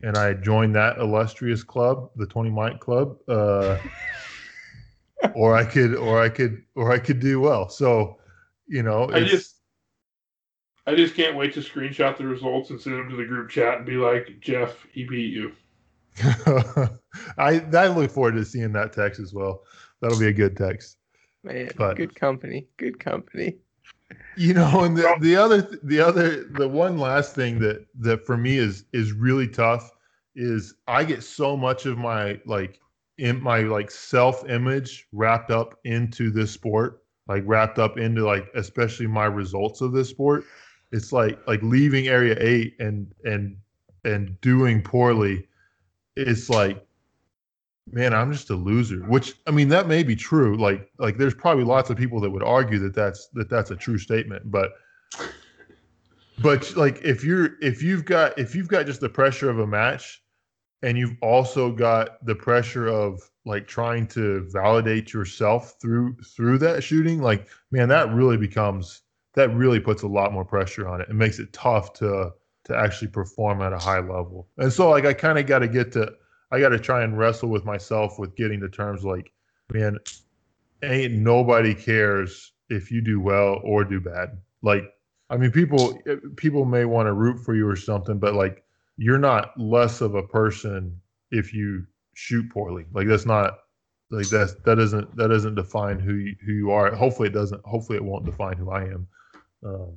[0.02, 3.18] and I joined that illustrious club, the 20 mic club.
[3.28, 3.78] Uh,
[5.34, 7.70] or I could or I could or I could do well.
[7.70, 8.20] So,
[8.68, 9.56] you know, I just
[10.86, 13.78] I just can't wait to screenshot the results and send them to the group chat
[13.78, 15.54] and be like, Jeff, he beat you.
[17.38, 19.64] I I look forward to seeing that text as well.
[20.02, 20.98] That'll be a good text.
[21.44, 22.68] Man, But- good company.
[22.78, 23.58] Good company.
[24.38, 28.38] You know, and the, the other the other the one last thing that that for
[28.38, 29.92] me is is really tough
[30.36, 32.80] is I get so much of my like
[33.18, 38.48] in my like self image wrapped up into this sport, like wrapped up into like
[38.56, 40.44] especially my results of this sport.
[40.92, 43.58] It's like like leaving area 8 and and
[44.04, 45.48] and doing poorly
[46.16, 46.86] it's like
[47.92, 50.58] man i'm just a loser which i mean that may be true.
[50.58, 53.76] Like like there's probably lots of people that would argue that that's that that's a
[53.76, 54.74] true statement but
[56.40, 59.68] but like if you're if you've got if you've got just the pressure of a
[59.68, 60.22] match
[60.82, 66.84] and you've also got the pressure of like trying to validate yourself through through that
[66.84, 69.04] shooting like man that really becomes
[69.36, 71.10] that really puts a lot more pressure on it.
[71.10, 72.32] And makes it tough to
[72.64, 74.48] to actually perform at a high level.
[74.58, 76.12] And so like i kind of got to get to
[76.56, 79.32] i got to try and wrestle with myself with getting to terms like
[79.72, 79.98] man
[80.84, 84.38] ain't nobody cares if you do well or do bad.
[84.62, 84.84] Like
[85.30, 86.00] i mean people
[86.36, 88.64] people may want to root for you or something but like
[88.98, 91.00] you're not less of a person
[91.32, 92.86] if you shoot poorly.
[92.94, 93.58] Like that's not
[94.12, 96.94] like that's that doesn't that doesn't define who you, who you are.
[96.96, 99.08] Hopefully it doesn't hopefully it won't define who i am.
[99.66, 99.94] Um,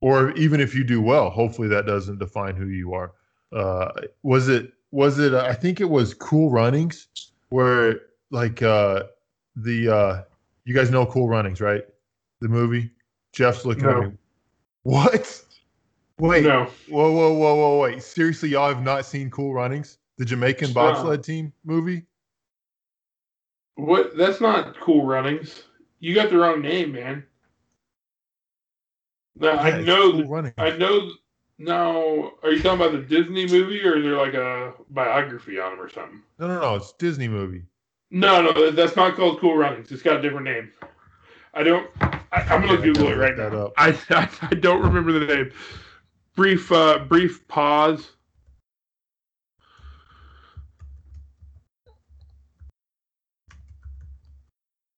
[0.00, 3.12] or even if you do well hopefully that doesn't define who you are.
[3.52, 3.90] Uh,
[4.22, 7.08] was it was it uh, i think it was cool runnings
[7.48, 9.02] where like uh
[9.56, 10.22] the uh
[10.64, 11.82] you guys know cool runnings right
[12.40, 12.88] the movie
[13.32, 14.02] jeff's looking No.
[14.02, 14.16] at me
[14.84, 15.42] what
[16.20, 16.70] wait No.
[16.88, 20.74] whoa whoa whoa whoa wait seriously y'all have not seen cool runnings the jamaican No.
[20.74, 22.06] bobsled team movie
[23.74, 25.64] What that's not cool runnings.
[25.98, 27.24] You got the wrong name, man.
[29.36, 30.52] No, Yeah, I know Cool.
[30.58, 31.10] I know
[31.58, 35.74] no, are you talking about the Disney movie or is there like a biography on
[35.74, 36.22] him or something?
[36.38, 37.62] no no no it's disney movie
[38.10, 39.90] No, no, that's not called Cool Runnings.
[39.92, 40.72] It's got a different name.
[41.54, 41.88] I don't.
[42.00, 43.66] I, I'm gonna Yeah, Google it right that now.
[43.66, 43.72] up.
[43.76, 45.52] I, I I don't remember the name.
[46.36, 48.10] Brief uh brief pause.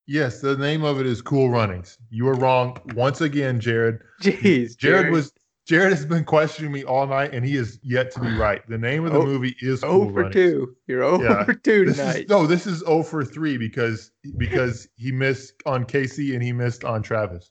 [0.06, 4.76] yes the name of it is cool runnings you were wrong once again jared Jeez,
[4.76, 5.32] Jared was
[5.66, 8.66] Jared has been questioning me all night, and he is yet to be right.
[8.68, 10.32] The name of the Oh, movie is oh Cool for Runnings.
[10.34, 10.76] two.
[10.86, 11.44] You're oh Yeah.
[11.44, 12.20] for two This tonight.
[12.24, 16.52] is, no, this is 0 for three because because he missed on Casey and he
[16.52, 17.50] missed on Travis.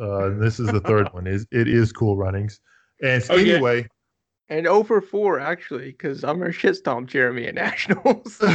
[0.00, 1.26] Uh, and this is the third one.
[1.26, 2.60] Is it is Cool Runnings?
[3.02, 3.52] And Okay.
[3.54, 3.88] anyway,
[4.48, 8.38] And 0 for 4, actually, because I'm going to shitstomp Jeremy at Nationals.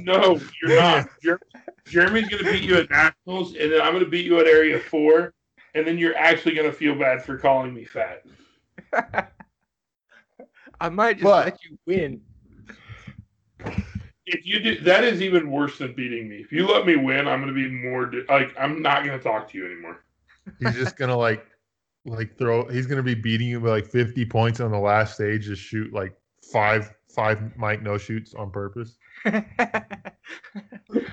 [0.00, 1.08] No, you're not.
[1.22, 1.40] Jer-
[1.86, 5.34] Jeremy's gonna beat you at nationals, and then I'm gonna beat you at area four,
[5.78, 8.22] and then you're actually gonna feel bad for calling me fat.
[10.80, 12.20] I might just But- let you win.
[14.30, 16.36] If you do, that is even worse than beating me.
[16.36, 19.24] If you let me win, I'm going to be more like I'm not going to
[19.24, 20.04] talk to you anymore.
[20.60, 21.46] He's just gonna like
[22.04, 25.46] like throw he's gonna be beating you by like 50 points on the last stage,
[25.46, 26.14] just shoot like
[26.52, 28.98] five five Mike no shoots on purpose.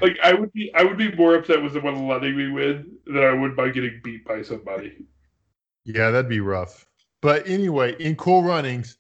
[0.02, 3.24] Like I would be, I would be more upset with someone letting me win than
[3.24, 5.06] I would by getting beat by somebody.
[5.84, 6.86] Yeah, that'd be rough.
[7.22, 8.98] But anyway, in cool runnings,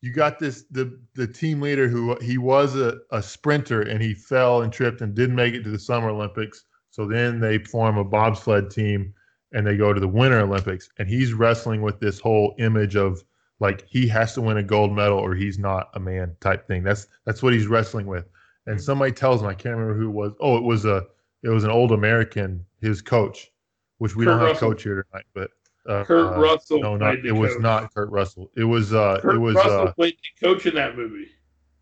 [0.00, 4.14] you got this the the team leader who he was a, a sprinter and he
[4.14, 6.64] fell and tripped and didn't make it to the summer Olympics.
[6.90, 9.14] So then they form a bobsled team
[9.52, 10.88] and they go to the winter Olympics.
[10.98, 13.24] And he's wrestling with this whole image of
[13.60, 16.82] like he has to win a gold medal or he's not a man type thing.
[16.82, 18.26] That's that's what he's wrestling with.
[18.66, 20.32] And somebody tells him, I can't remember who it was.
[20.40, 21.04] Oh, it was a
[21.42, 23.50] it was an old American, his coach,
[23.98, 24.70] which we Kurt don't have Russell.
[24.70, 25.50] coach here tonight, but
[25.86, 26.80] uh, Kurt uh, Russell.
[26.80, 27.62] no, not played the it was coach.
[27.62, 28.50] not Kurt Russell.
[28.56, 31.28] It was uh Kurt it was Russell uh played the coach in that movie.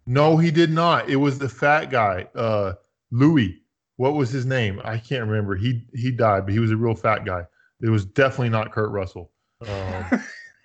[0.06, 1.08] no, he did not.
[1.08, 2.72] It was the fat guy, uh
[3.12, 3.58] Louis.
[3.96, 4.80] What was his name?
[4.84, 5.54] I can't remember.
[5.54, 7.44] He he died, but he was a real fat guy.
[7.80, 9.30] It was definitely not Kurt Russell.
[9.68, 10.04] Um,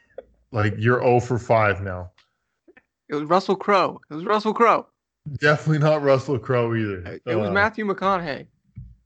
[0.51, 2.11] like you're 0 for 5 now.
[3.09, 3.99] It was Russell Crowe.
[4.09, 4.87] It was Russell Crowe.
[5.35, 7.19] Definitely not Russell Crowe either.
[7.25, 8.47] It was Uh, Matthew McConaughey.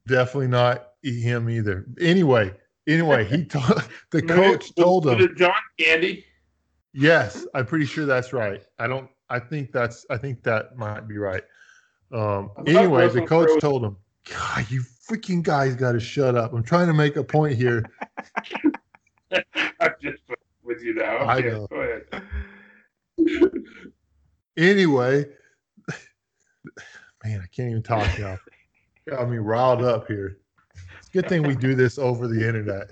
[0.07, 1.85] Definitely not him either.
[1.99, 2.53] Anyway,
[2.87, 5.35] anyway, he told the coach told him.
[5.35, 6.25] John Candy.
[6.93, 8.61] Yes, I'm pretty sure that's right.
[8.77, 9.09] I don't.
[9.29, 10.05] I think that's.
[10.09, 11.43] I think that might be right.
[12.11, 12.51] Um.
[12.57, 13.95] I Anyway, the coach Crowe- told him,
[14.29, 16.53] "God, you freaking guys got to shut up.
[16.53, 17.85] I'm trying to make a point here."
[19.79, 20.21] I'm just
[20.63, 21.19] with you now.
[21.19, 21.67] I know.
[21.67, 22.23] Go ahead.
[24.57, 25.25] Anyway,
[27.23, 28.37] man, I can't even talk now.
[29.09, 30.37] Got me riled up here.
[30.99, 32.91] It's a good thing we do this over the internet.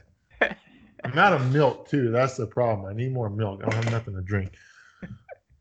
[1.04, 2.12] I'm out of milk too.
[2.12, 2.90] That's the problem.
[2.90, 3.62] I need more milk.
[3.64, 4.54] I don't have nothing to drink.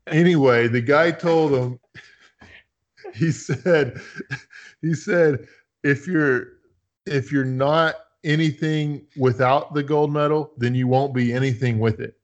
[0.07, 1.79] Anyway, the guy told him.
[3.15, 3.99] He said,
[4.83, 5.47] he said,
[5.83, 6.47] if you're
[7.07, 12.19] if you're not anything without the gold medal, then you won't be anything with it.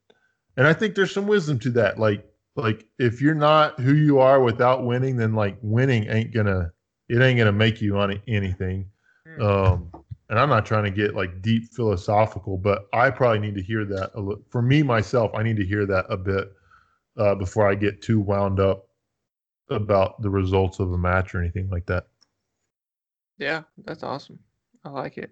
[0.56, 1.98] And I think there's some wisdom to that.
[1.98, 2.24] Like
[2.56, 6.72] like if you're not who you are without winning, then like winning ain't gonna
[7.08, 8.90] it ain't gonna make you on anything.
[9.40, 9.92] Um,
[10.28, 13.84] and I'm not trying to get like deep philosophical, but I probably need to hear
[13.84, 15.30] that a li- for me myself.
[15.34, 16.52] I need to hear that a bit
[17.16, 18.88] uh, before I get too wound up
[19.70, 22.06] about the results of a match or anything like that.
[23.38, 24.38] Yeah, that's awesome.
[24.84, 25.30] I like it.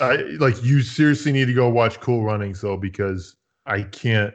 [0.00, 4.34] I like you seriously need to go watch Cool Runnings though because I can't.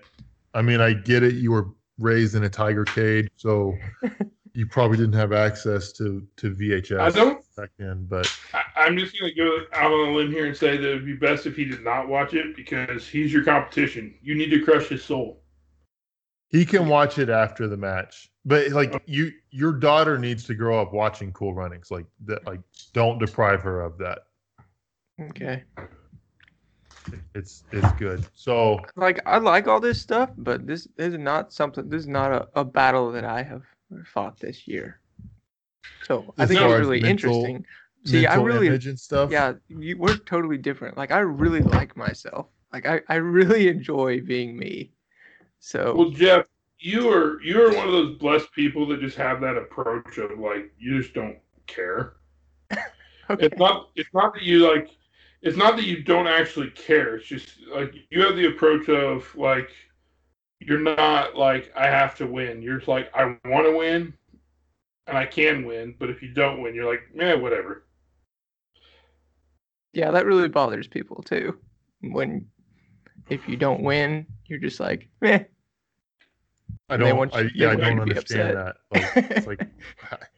[0.55, 1.35] I mean, I get it.
[1.35, 1.67] You were
[1.99, 3.75] raised in a tiger cage, so
[4.53, 7.43] you probably didn't have access to to VHS I don't.
[7.55, 8.05] back then.
[8.09, 11.05] But I, I'm just gonna go out on a limb here and say that it'd
[11.05, 14.15] be best if he did not watch it because he's your competition.
[14.21, 15.41] You need to crush his soul.
[16.49, 18.31] he can watch it after the match.
[18.45, 21.91] But like you, your daughter needs to grow up watching Cool Runnings.
[21.91, 22.45] Like that.
[22.45, 22.61] Like
[22.93, 24.19] don't deprive her of that.
[25.19, 25.63] Okay.
[27.33, 28.25] It's it's good.
[28.33, 31.89] So Like I like all this stuff, but this, this is not something.
[31.89, 33.63] This is not a, a battle that I have
[34.05, 34.99] fought this year.
[36.03, 37.65] So I think it's really mental- interesting.
[38.05, 39.31] See, I mental really, image and stuff.
[39.31, 40.95] yeah, you, we're totally different.
[40.95, 42.47] Like I really like myself.
[42.71, 44.91] Like I, I really enjoy being me.
[45.59, 46.45] So Well, Jeff,
[46.77, 50.37] you are you are one of those blessed people that just have that approach of
[50.39, 52.13] like you just don't care.
[53.29, 53.47] okay.
[53.47, 54.89] It's not it's not that you like
[55.45, 57.15] it's not that you don't actually care.
[57.15, 59.69] It's just like you have the approach of like
[60.59, 62.63] you're not like I have to win.
[62.63, 64.13] You're just like I want to win
[65.07, 67.85] and I can win, but if you don't win, you're like, man, whatever.
[69.93, 71.59] Yeah, that really bothers people too.
[72.01, 72.47] When
[73.29, 75.43] if you don't win, you're just like, meh.
[76.89, 77.17] I don't.
[77.17, 78.75] want you- I, yeah, I don't understand upset.
[78.91, 79.15] that.
[79.15, 79.67] Like, it's like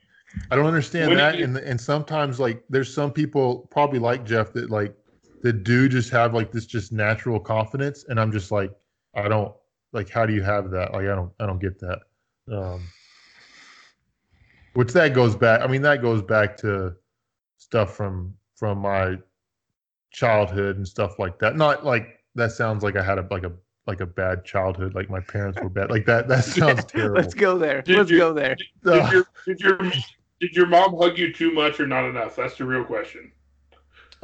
[0.51, 4.25] I don't understand When that, you- and and sometimes like there's some people probably like
[4.25, 4.95] Jeff that like
[5.43, 8.71] that do just have like this just natural confidence, and I'm just like
[9.15, 9.53] I don't
[9.93, 10.93] like how do you have that?
[10.93, 11.99] Like I don't I don't get that.
[12.51, 12.87] Um,
[14.73, 15.61] which that goes back.
[15.61, 16.95] I mean that goes back to
[17.57, 19.17] stuff from from my
[20.11, 21.55] childhood and stuff like that.
[21.55, 23.51] Not like that sounds like I had a like a
[23.85, 25.89] like a bad childhood, like my parents were bad.
[25.89, 27.15] Like that that sounds terrible.
[27.21, 27.81] Let's go there.
[27.81, 28.55] Did Let's you- go there.
[28.55, 29.13] Did Ugh.
[29.13, 29.79] your did your
[30.39, 32.35] did your mom hug you too much or not enough?
[32.35, 33.31] That's the real question.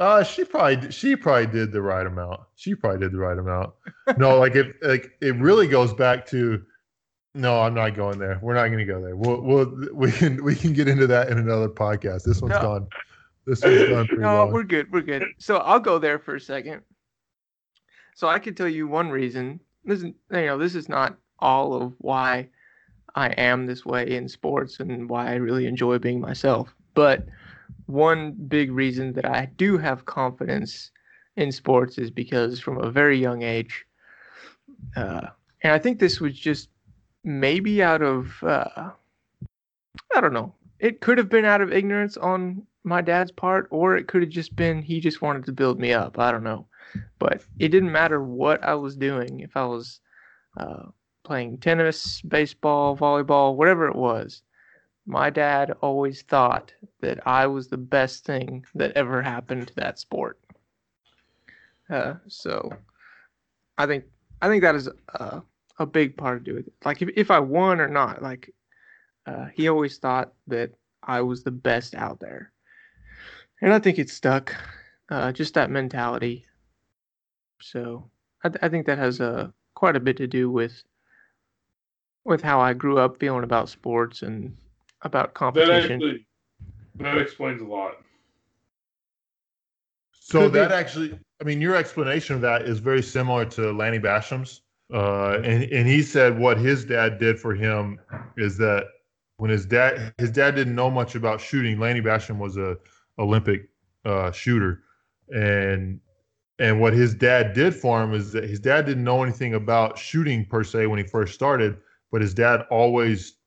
[0.00, 2.40] Uh, she probably she probably did the right amount.
[2.56, 3.72] She probably did the right amount.
[4.16, 6.62] No, like it like it really goes back to.
[7.36, 8.38] No, I'm not going there.
[8.42, 9.16] We're not going to go there.
[9.16, 12.24] We'll we'll we can we can get into that in another podcast.
[12.24, 12.60] This one's No.
[12.60, 12.88] gone.
[13.46, 14.52] This one's gone No, long.
[14.52, 14.90] we're good.
[14.92, 15.24] We're good.
[15.38, 16.82] So I'll go there for a second.
[18.14, 19.60] So I can tell you one reason.
[19.84, 22.48] This is you know this is not all of why
[23.14, 26.74] I am this way in sports and why I really enjoy being myself.
[26.94, 27.26] But
[27.86, 30.90] one big reason that I do have confidence
[31.36, 33.84] in sports is because from a very young age,
[34.96, 35.28] uh,
[35.62, 36.68] and I think this was just
[37.24, 38.90] maybe out of, uh,
[40.14, 43.96] I don't know, it could have been out of ignorance on my dad's part, or
[43.96, 46.18] it could have just been he just wanted to build me up.
[46.18, 46.66] I don't know.
[47.18, 50.00] But it didn't matter what I was doing, if I was
[50.56, 50.84] uh,
[51.24, 54.42] playing tennis, baseball, volleyball, whatever it was.
[55.06, 59.98] My dad always thought that I was the best thing that ever happened to that
[59.98, 60.38] sport.
[61.90, 62.70] Uh, so
[63.76, 64.04] I think
[64.40, 65.42] I think that is a,
[65.78, 66.72] a big part of doing it.
[66.84, 68.54] Like if, if I won or not, like
[69.26, 70.70] uh, he always thought that
[71.02, 72.52] I was the best out there,
[73.60, 74.54] and I think it stuck.
[75.10, 76.46] Uh, just that mentality.
[77.60, 78.10] So
[78.42, 80.82] I, th- I think that has a uh, quite a bit to do with
[82.24, 84.56] with how I grew up feeling about sports and
[85.02, 86.00] about competition.
[86.00, 86.26] That actually
[86.96, 87.96] that explains a lot.
[90.12, 90.74] So Could that be.
[90.74, 94.62] actually, I mean, your explanation of that is very similar to Lanny Bassham's.
[94.92, 97.98] Uh, and and he said what his dad did for him
[98.36, 98.84] is that
[99.38, 101.78] when his dad his dad didn't know much about shooting.
[101.78, 102.76] Lanny Bassham was a
[103.18, 103.68] Olympic
[104.04, 104.82] uh, shooter,
[105.34, 106.00] and
[106.58, 109.98] and what his dad did for him is that his dad didn't know anything about
[109.98, 111.78] shooting per se when he first started,
[112.14, 113.38] but his dad always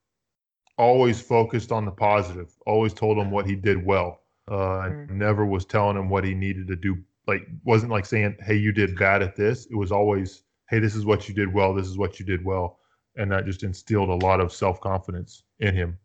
[0.78, 2.54] always focused on the positive.
[2.66, 4.24] Always told him what he did well.
[4.46, 5.10] Uh, mm.
[5.10, 6.98] Never was telling him what he needed to do.
[7.28, 10.96] Like wasn't like saying, "Hey, you did bad at this." It was always, "Hey, this
[10.96, 11.74] is what you did well.
[11.74, 12.80] This is what you did well,"
[13.16, 15.98] and that just instilled a lot of self confidence in him.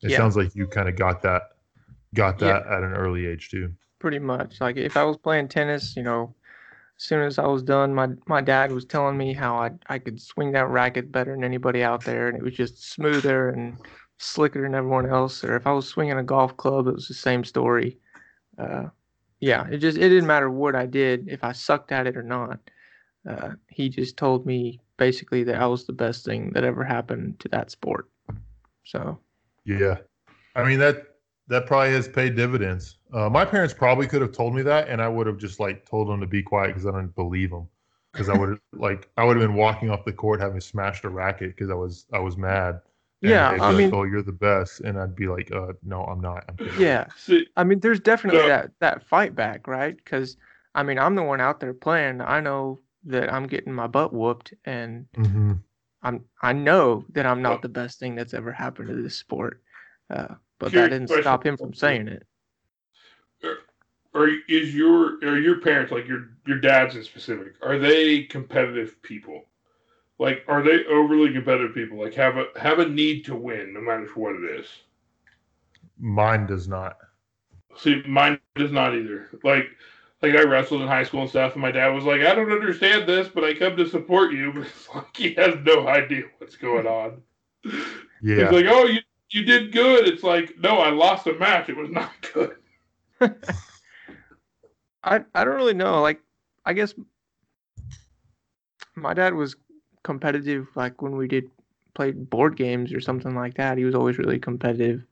[0.00, 0.16] It yeah.
[0.16, 1.56] sounds like you kind of got that
[2.14, 2.76] got that yeah.
[2.76, 3.74] at an early age too.
[3.98, 4.60] Pretty much.
[4.60, 6.36] Like if I was playing tennis, you know,
[6.98, 9.98] as soon as I was done, my my dad was telling me how I I
[9.98, 13.76] could swing that racket better than anybody out there, and it was just smoother and
[14.18, 15.44] slicker than everyone else.
[15.44, 17.98] Or if I was swinging a golf club, it was the same story.
[18.58, 18.86] Uh,
[19.40, 22.22] yeah, it just it didn't matter what I did if I sucked at it or
[22.22, 22.60] not.
[23.28, 27.40] Uh, he just told me basically that I was the best thing that ever happened
[27.40, 28.08] to that sport.
[28.84, 29.18] So.
[29.64, 29.98] Yeah,
[30.54, 31.15] I mean that
[31.48, 32.96] that probably has paid dividends.
[33.12, 35.88] Uh, my parents probably could have told me that, and I would have just like
[35.88, 37.68] told them to be quiet because I didn't believe them.
[38.12, 41.08] Because I would like I would have been walking off the court having smashed a
[41.08, 42.80] racket because I was I was mad.
[43.22, 46.02] And yeah, I like, mean, oh, you're the best, and I'd be like, uh, no,
[46.04, 46.44] I'm not.
[46.48, 47.06] I'm yeah,
[47.56, 48.48] I mean, there's definitely yeah.
[48.48, 49.96] that that fight back, right?
[49.96, 50.36] Because
[50.74, 52.20] I mean, I'm the one out there playing.
[52.20, 55.52] I know that I'm getting my butt whooped, and mm-hmm.
[56.02, 59.62] I'm I know that I'm not the best thing that's ever happened to this sport.
[60.10, 62.26] Uh, but that didn't stop him from saying it.
[64.14, 67.54] Or is your or your parents like your your dad's in specific?
[67.62, 69.44] Are they competitive people?
[70.18, 71.98] Like, are they overly competitive people?
[71.98, 74.66] Like, have a have a need to win, no matter what it is.
[75.98, 76.96] Mine does not.
[77.76, 79.28] See, mine does not either.
[79.44, 79.66] Like,
[80.22, 82.52] like I wrestled in high school and stuff, and my dad was like, "I don't
[82.52, 86.24] understand this, but I come to support you." But it's like he has no idea
[86.38, 87.20] what's going on.
[88.22, 88.44] Yeah.
[88.44, 89.00] He's like, "Oh, you
[89.30, 90.06] you did good.
[90.06, 91.68] It's like, no, I lost a match.
[91.68, 92.56] It was not good.
[95.02, 96.00] I I don't really know.
[96.02, 96.20] Like,
[96.64, 96.94] I guess
[98.94, 99.56] my dad was
[100.02, 100.66] competitive.
[100.74, 101.50] Like when we did
[101.94, 105.02] play board games or something like that, he was always really competitive.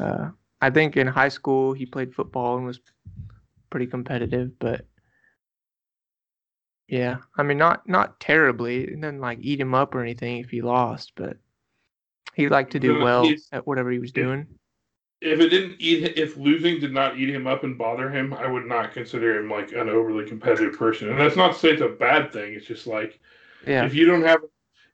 [0.00, 0.30] Uh,
[0.60, 2.80] I think in high school he played football and was
[3.70, 4.86] pretty competitive, but
[6.88, 8.84] yeah, I mean not not terribly.
[8.84, 11.36] It didn't like eat him up or anything if he lost, but
[12.34, 14.46] he liked to do well at whatever he was doing.
[15.20, 18.48] If it didn't eat, if losing did not eat him up and bother him, I
[18.48, 21.10] would not consider him like an overly competitive person.
[21.10, 22.54] And that's not to say it's a bad thing.
[22.54, 23.20] It's just like,
[23.66, 23.84] yeah.
[23.84, 24.40] if you don't have,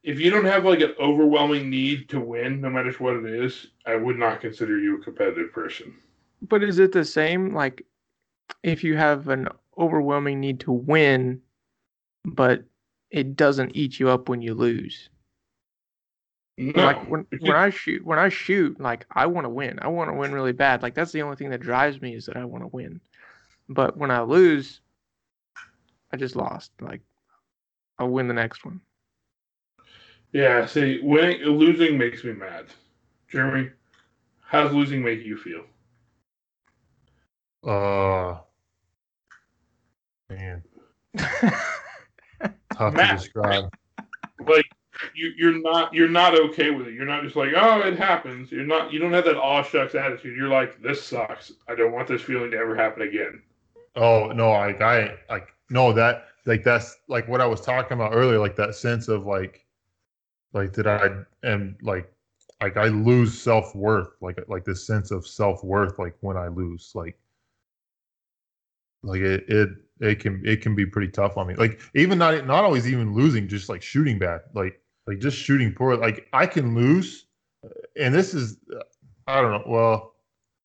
[0.03, 3.68] if you don't have like an overwhelming need to win, no matter what it is,
[3.87, 5.95] I would not consider you a competitive person.
[6.43, 7.55] But is it the same?
[7.55, 7.87] Like,
[8.62, 9.49] if you have an
[9.79, 11.41] overwhelming need to win,
[12.24, 12.64] but
[13.11, 15.09] it doesn't eat you up when you lose.
[16.61, 16.85] No.
[16.85, 19.79] Like when, when I shoot when I shoot, like I want to win.
[19.81, 20.83] I want to win really bad.
[20.83, 23.01] Like that's the only thing that drives me is that I want to win.
[23.69, 24.81] But when I lose,
[26.13, 26.73] I just lost.
[26.81, 27.01] Like
[28.01, 28.81] I'll win the next one.
[30.33, 32.67] Yeah, see, winning losing makes me mad.
[33.29, 33.71] Jeremy,
[34.41, 35.63] how does losing make you feel?
[37.63, 38.41] Uh
[40.29, 40.65] man.
[42.73, 43.73] Tough to describe.
[44.45, 44.67] Like
[45.15, 46.95] you, you're not you're not okay with it.
[46.95, 48.51] You're not just like, oh, it happens.
[48.51, 50.37] You're not you don't have that aw shucks attitude.
[50.37, 51.53] You're like, this sucks.
[51.69, 53.43] I don't want this feeling to ever happen again.
[53.97, 58.15] Oh no, like I like no that like that's like what I was talking about
[58.15, 59.65] earlier, like that sense of like
[60.53, 61.11] like did I
[61.45, 62.13] am like
[62.61, 66.49] like I lose self worth, like like this sense of self worth, like when I
[66.49, 67.19] lose, like
[69.03, 69.69] like it it
[70.01, 71.55] it can it can be pretty tough on me.
[71.55, 75.73] Like even not not always even losing, just like shooting bad, like like just shooting
[75.73, 75.97] poor.
[75.97, 77.25] Like I can lose,
[77.99, 78.59] and this is
[79.27, 79.63] I don't know.
[79.67, 80.13] Well,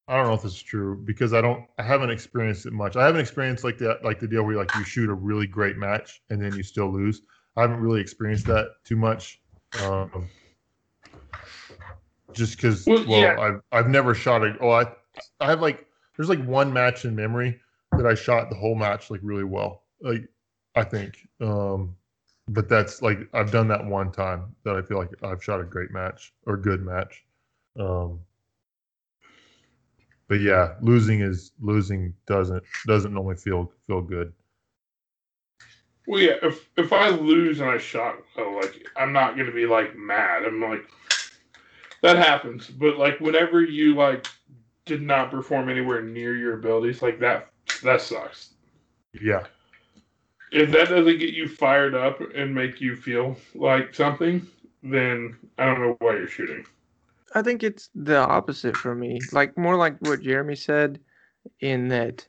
[0.09, 2.97] I don't know if this is true because I don't I haven't experienced it much.
[2.97, 5.77] I haven't experienced like that like the deal where like you shoot a really great
[5.77, 7.21] match and then you still lose.
[7.55, 9.39] I haven't really experienced that too much.
[9.81, 10.27] Um,
[12.33, 13.39] just because well, well yeah.
[13.39, 14.87] I've I've never shot a oh I
[15.39, 15.87] I have like
[16.17, 17.61] there's like one match in memory
[17.93, 19.83] that I shot the whole match like really well.
[20.01, 20.27] Like
[20.75, 21.15] I think.
[21.39, 21.95] Um
[22.47, 25.63] but that's like I've done that one time that I feel like I've shot a
[25.63, 27.23] great match or good match.
[27.79, 28.19] Um
[30.27, 34.33] but yeah, losing is losing doesn't doesn't normally feel feel good.
[36.07, 39.65] Well, yeah, if if I lose and I shot well, like I'm not gonna be
[39.65, 40.43] like mad.
[40.43, 40.89] I'm like
[42.01, 44.27] that happens, but like whenever you like
[44.85, 47.49] did not perform anywhere near your abilities, like that
[47.83, 48.49] that sucks.
[49.21, 49.45] Yeah.
[50.53, 54.45] If that doesn't get you fired up and make you feel like something,
[54.83, 56.63] then I don't know why you're shooting.
[57.33, 59.19] I think it's the opposite for me.
[59.31, 60.99] Like more like what Jeremy said,
[61.59, 62.27] in that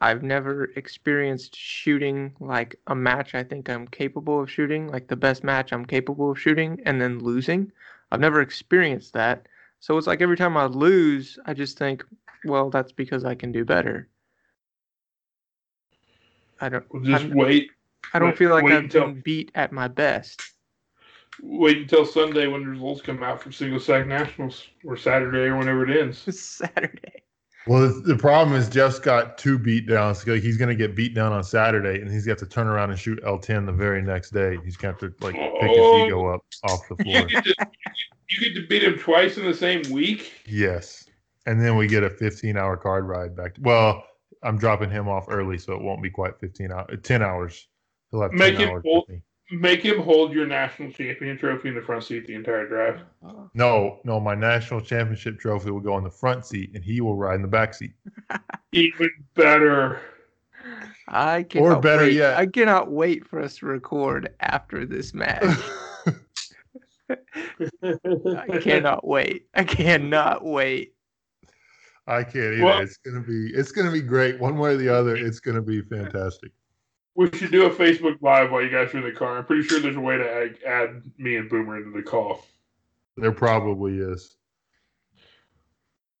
[0.00, 5.16] I've never experienced shooting like a match I think I'm capable of shooting, like the
[5.16, 7.70] best match I'm capable of shooting, and then losing.
[8.10, 9.46] I've never experienced that.
[9.80, 12.04] So it's like every time I lose, I just think,
[12.44, 14.08] well, that's because I can do better.
[16.60, 17.70] I don't well, just I'm, wait.
[18.14, 20.42] I don't wait, feel like I've until, been beat at my best.
[21.42, 25.56] Wait until Sunday when the results come out from single stack nationals, or Saturday, or
[25.56, 26.24] whenever it ends.
[26.26, 27.22] It's Saturday.
[27.66, 30.22] Well, the problem is Jeff's got two beat downs.
[30.22, 32.98] He's going to get beat down on Saturday, and he's got to turn around and
[32.98, 34.56] shoot L10 the very next day.
[34.64, 37.16] He's got to like pick oh, his ego up off the floor.
[37.18, 37.54] You get, to,
[38.30, 40.32] you get to beat him twice in the same week.
[40.46, 41.06] Yes,
[41.46, 43.54] and then we get a 15 hour card ride back.
[43.54, 44.04] To, well,
[44.46, 46.98] I'm dropping him off early, so it won't be quite 15 hours.
[47.02, 47.66] 10 hours.
[48.10, 48.82] He'll have 10 Make hours.
[48.84, 53.02] It Make him hold your national champion trophy in the front seat the entire drive.
[53.24, 53.48] Oh.
[53.54, 57.14] No, no, my national championship trophy will go in the front seat, and he will
[57.14, 57.92] ride in the back seat.
[58.72, 60.00] Even better.
[61.06, 62.14] I cannot or better wait.
[62.14, 65.44] yet, I cannot wait for us to record after this match.
[67.08, 69.46] I cannot wait.
[69.54, 70.95] I cannot wait.
[72.06, 72.64] I can't either.
[72.64, 74.38] Well, it's gonna be it's gonna be great.
[74.38, 76.52] One way or the other, it's gonna be fantastic.
[77.14, 79.38] We should do a Facebook Live while you guys are in the car.
[79.38, 82.44] I'm pretty sure there's a way to add, add me and Boomer into the call.
[83.16, 84.36] There probably is.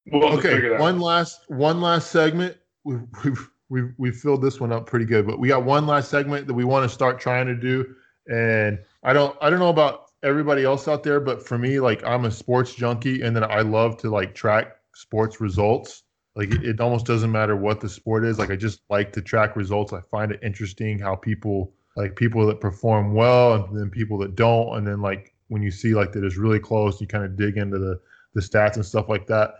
[0.06, 2.56] We'll okay, one last one last segment.
[2.84, 6.10] We've, we've we've we've filled this one up pretty good, but we got one last
[6.10, 7.94] segment that we want to start trying to do.
[8.28, 12.02] And I don't I don't know about everybody else out there, but for me, like
[12.04, 16.04] I'm a sports junkie, and then I love to like track sports results.
[16.34, 18.38] Like it, it almost doesn't matter what the sport is.
[18.38, 19.92] Like I just like to track results.
[19.92, 24.34] I find it interesting how people like people that perform well and then people that
[24.34, 24.76] don't.
[24.76, 27.56] And then like when you see like that is really close, you kind of dig
[27.56, 28.00] into the
[28.34, 29.54] the stats and stuff like that.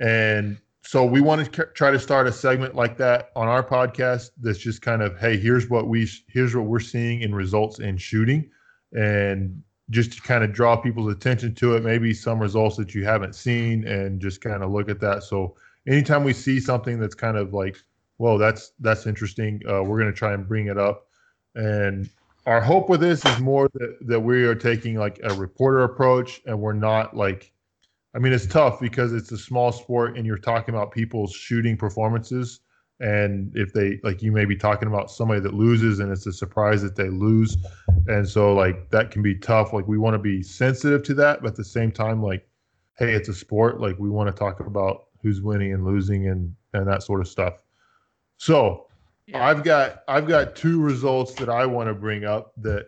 [0.00, 4.30] And so we want to try to start a segment like that on our podcast
[4.40, 7.98] that's just kind of hey here's what we here's what we're seeing in results in
[7.98, 8.48] shooting
[8.92, 13.04] and just to kind of draw people's attention to it maybe some results that you
[13.04, 15.54] haven't seen and just kind of look at that so
[15.86, 17.76] anytime we see something that's kind of like,
[18.18, 21.06] well, that's that's interesting, uh, we're going to try and bring it up.
[21.54, 22.08] And
[22.46, 26.40] our hope with this is more that, that we are taking like a reporter approach
[26.46, 27.52] and we're not like,
[28.14, 31.76] I mean, it's tough because it's a small sport and you're talking about people's shooting
[31.76, 32.60] performances.
[33.00, 36.32] And if they like, you may be talking about somebody that loses and it's a
[36.32, 37.56] surprise that they lose.
[38.06, 39.72] And so, like, that can be tough.
[39.72, 42.46] Like, we want to be sensitive to that, but at the same time, like,
[42.98, 43.80] hey, it's a sport.
[43.80, 47.28] Like, we want to talk about who's winning and losing and and that sort of
[47.28, 47.62] stuff.
[48.36, 48.86] So
[49.26, 49.46] yeah.
[49.46, 52.86] I've got I've got two results that I want to bring up that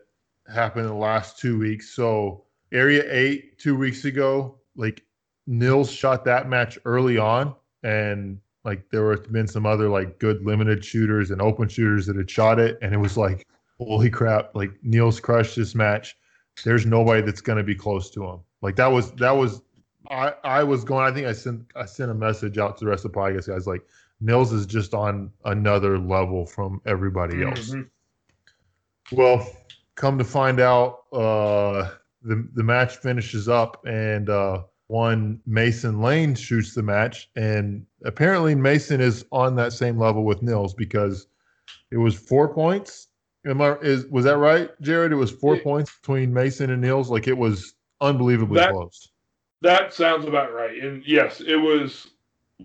[0.53, 1.95] happened in the last two weeks.
[1.95, 5.03] So area eight two weeks ago, like
[5.47, 10.45] Nils shot that match early on, and like there were been some other like good
[10.45, 13.47] limited shooters and open shooters that had shot it, and it was like
[13.79, 14.55] holy crap!
[14.55, 16.17] Like Nils crushed this match.
[16.65, 18.41] There's nobody that's going to be close to him.
[18.61, 19.63] Like that was that was
[20.11, 21.05] I I was going.
[21.05, 23.49] I think I sent I sent a message out to the rest of the podcast
[23.49, 23.67] guys.
[23.67, 23.83] Like
[24.21, 27.71] Nils is just on another level from everybody else.
[27.71, 29.17] Mm-hmm.
[29.17, 29.47] Well,
[29.97, 31.91] come to find out, uh,
[32.23, 34.63] the the match finishes up, and uh,
[34.93, 40.43] one Mason Lane shoots the match, and apparently Mason is on that same level with
[40.43, 41.27] Nils because
[41.91, 43.09] it was four points
[43.45, 45.11] Am I is was that right, Jared?
[45.11, 45.63] It was four Yeah.
[45.65, 47.11] points between Mason and Nils.
[47.11, 49.09] Like it was unbelievably That- close.
[49.63, 50.81] That sounds about right.
[50.81, 52.11] And yes, it was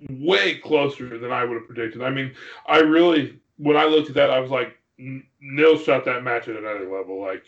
[0.09, 2.03] way closer than I would have predicted.
[2.03, 2.31] I mean,
[2.67, 4.77] I really, when I looked at that, I was like,
[5.41, 7.21] Nils shot that match at another level.
[7.21, 7.45] Like,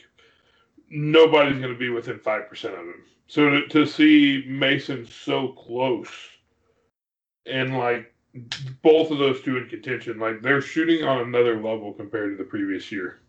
[0.89, 3.03] nobody's going to be within 5% of him.
[3.29, 6.09] So to, to see Mason so close
[7.45, 8.11] and like
[8.81, 12.49] both of those two in contention, like they're shooting on another level compared to the
[12.49, 13.21] previous year.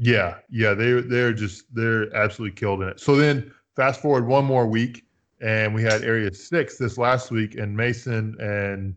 [0.00, 2.98] Yeah, yeah, they they're just they're absolutely killed in it.
[2.98, 5.04] So then fast forward one more week,
[5.40, 8.96] and we had Area Six this last week, and Mason and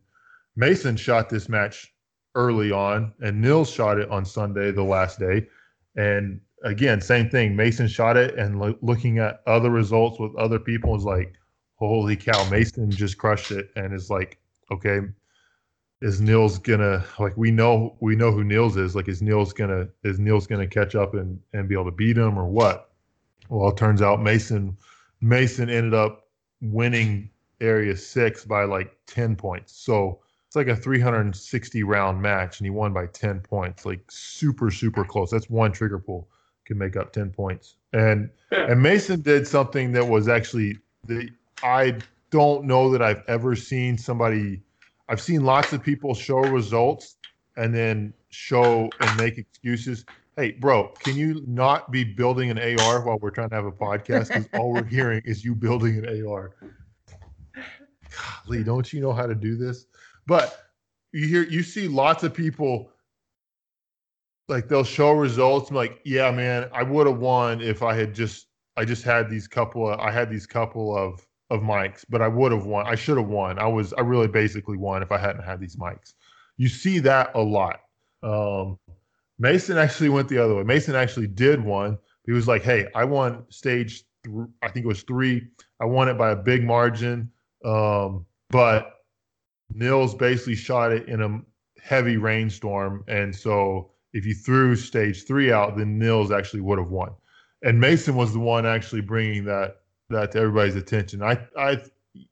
[0.56, 1.93] Mason shot this match
[2.34, 5.47] early on, and Nils shot it on Sunday, the last day,
[5.95, 7.55] and again, same thing.
[7.55, 11.34] Mason shot it, and lo- looking at other results with other people is like,
[11.76, 14.39] holy cow, Mason just crushed it, and it's like,
[14.72, 15.01] okay,
[16.01, 19.88] is Nils gonna like we know we know who Nils is like is Nils gonna
[20.03, 22.91] is Nils gonna catch up and and be able to beat him or what?
[23.49, 24.78] Well, it turns out Mason
[25.22, 26.28] Mason ended up
[26.62, 27.30] winning
[27.60, 29.74] area six by like ten points.
[29.74, 34.72] So it's like a 360 round match, and he won by 10 points, like super
[34.72, 35.30] super close.
[35.30, 36.28] That's one trigger pull
[36.70, 37.76] can make up 10 points.
[37.93, 38.72] And Yeah.
[38.72, 41.30] and Mason did something that was actually the
[41.63, 44.61] I don't know that I've ever seen somebody
[45.09, 47.17] I've seen lots of people show results
[47.57, 50.05] and then show and make excuses.
[50.38, 53.72] Hey, bro, can you not be building an AR while we're trying to have a
[53.72, 54.28] podcast?
[54.32, 56.51] Because all we're hearing is you building an AR.
[58.45, 59.88] Golly, don't you know how to do this?
[60.28, 60.59] But
[61.11, 62.91] you hear you see lots of people
[64.50, 65.70] like they'll show results.
[65.70, 69.30] I'm like, yeah, man, I would have won if I had just I just had
[69.30, 72.86] these couple of I had these couple of of mikes, but I would have won.
[72.88, 73.60] I should have won.
[73.60, 76.16] I was I really basically won if I hadn't had these mikes.
[76.58, 77.80] You see that a lot.
[78.24, 78.78] Um,
[79.38, 80.64] Mason actually went the other way.
[80.64, 81.97] Mason actually did one.
[82.26, 84.04] He was like, "Hey, I won stage.
[84.26, 85.47] Th- I think it was three.
[85.80, 87.32] I won it by a big margin,
[87.64, 88.95] um, but
[89.74, 91.39] Nils basically shot it in a
[91.82, 96.89] heavy rainstorm, and so if you threw stage three out, then Nils actually would have
[96.89, 97.12] won.
[97.64, 101.22] And Mason was the one actually bringing that that to everybody's attention.
[101.22, 101.82] I I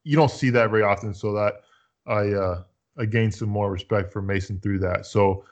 [0.03, 1.61] you don't see that very often, so that
[2.07, 2.63] I uh,
[2.97, 5.05] I gained some more respect for Mason through that.
[5.05, 5.43] So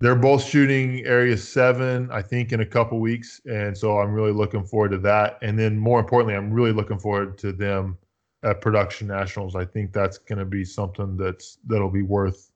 [0.00, 4.32] they're both shooting area seven, I think, in a couple weeks, and so I'm really
[4.32, 5.38] looking forward to that.
[5.42, 7.96] And then more importantly, I'm really looking forward to them
[8.42, 9.54] at production nationals.
[9.54, 12.50] I think that's going to be something that's that'll be worth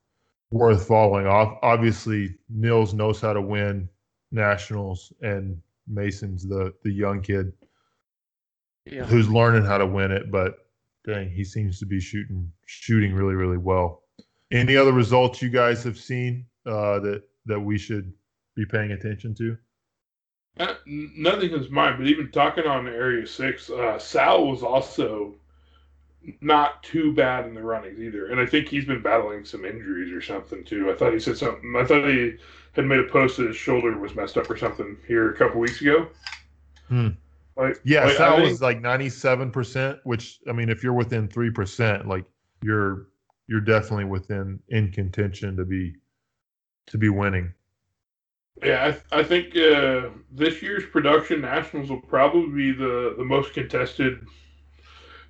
[0.51, 1.27] worth following.
[1.27, 3.89] Obviously, Nils knows how to win
[4.31, 7.53] nationals, and Mason's the the young kid
[8.85, 9.05] Yeah.
[9.05, 10.67] who's learning how to win it, but
[11.05, 14.03] dang, he seems to be shooting shooting really really well.
[14.51, 18.13] Any other results you guys have seen uh, that that we should
[18.55, 19.57] be paying attention to?
[20.59, 25.35] Uh, nothing comes to mind, but even talking on Area 6, uh, Sal was also
[26.41, 28.27] not too bad in the runnings either.
[28.27, 30.91] And I think he's been battling some injuries or something too.
[30.91, 31.73] I thought he said something.
[31.77, 32.33] I thought he
[32.73, 35.59] had made a post that his shoulder was messed up or something here a couple
[35.59, 36.07] weeks ago.
[36.89, 37.09] Hmm.
[37.55, 40.83] Like, Yeah, like, I Sal think- was like ninety seven percent, which I mean, if
[40.83, 42.25] you're within three percent, like
[42.61, 43.07] you're
[43.47, 45.95] you're definitely within in contention to be
[46.87, 47.53] to be winning.
[48.63, 53.53] Yeah, I, I think uh, this year's production nationals will probably be the, the most
[53.53, 54.25] contested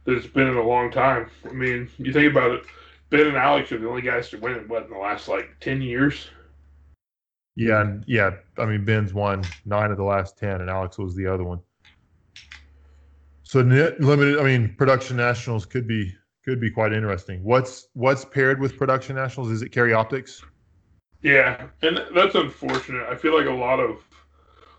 [0.07, 1.29] it's been in a long time.
[1.49, 2.63] I mean, you think about it,
[3.09, 5.49] Ben and Alex are the only guys to win it, what, in the last like
[5.59, 6.29] 10 years?
[7.57, 8.31] Yeah, and yeah.
[8.59, 11.59] I mean, Ben's won nine of the last ten, and Alex was the other one.
[13.41, 14.39] So net limited.
[14.39, 16.13] I mean, production nationals could be
[16.45, 17.43] could be quite interesting.
[17.43, 19.49] What's what's paired with production nationals?
[19.49, 20.45] Is it carry optics?
[21.23, 23.07] Yeah, and that's unfortunate.
[23.09, 24.03] I feel like a lot of,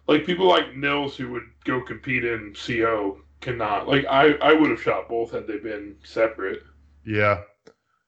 [0.06, 3.88] like, people like Nils who would go compete in CO cannot.
[3.88, 6.62] Like, I, I would have shot both had they been separate.
[7.04, 7.40] Yeah,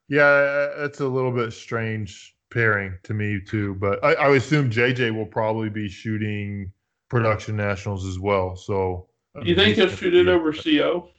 [0.07, 0.67] yeah.
[0.85, 3.75] It's a little bit strange pairing to me too.
[3.75, 6.71] But I, I assume JJ will probably be shooting
[7.09, 8.55] production nationals as well.
[8.55, 11.09] So I You mean, think he's he'll shoot it over CO?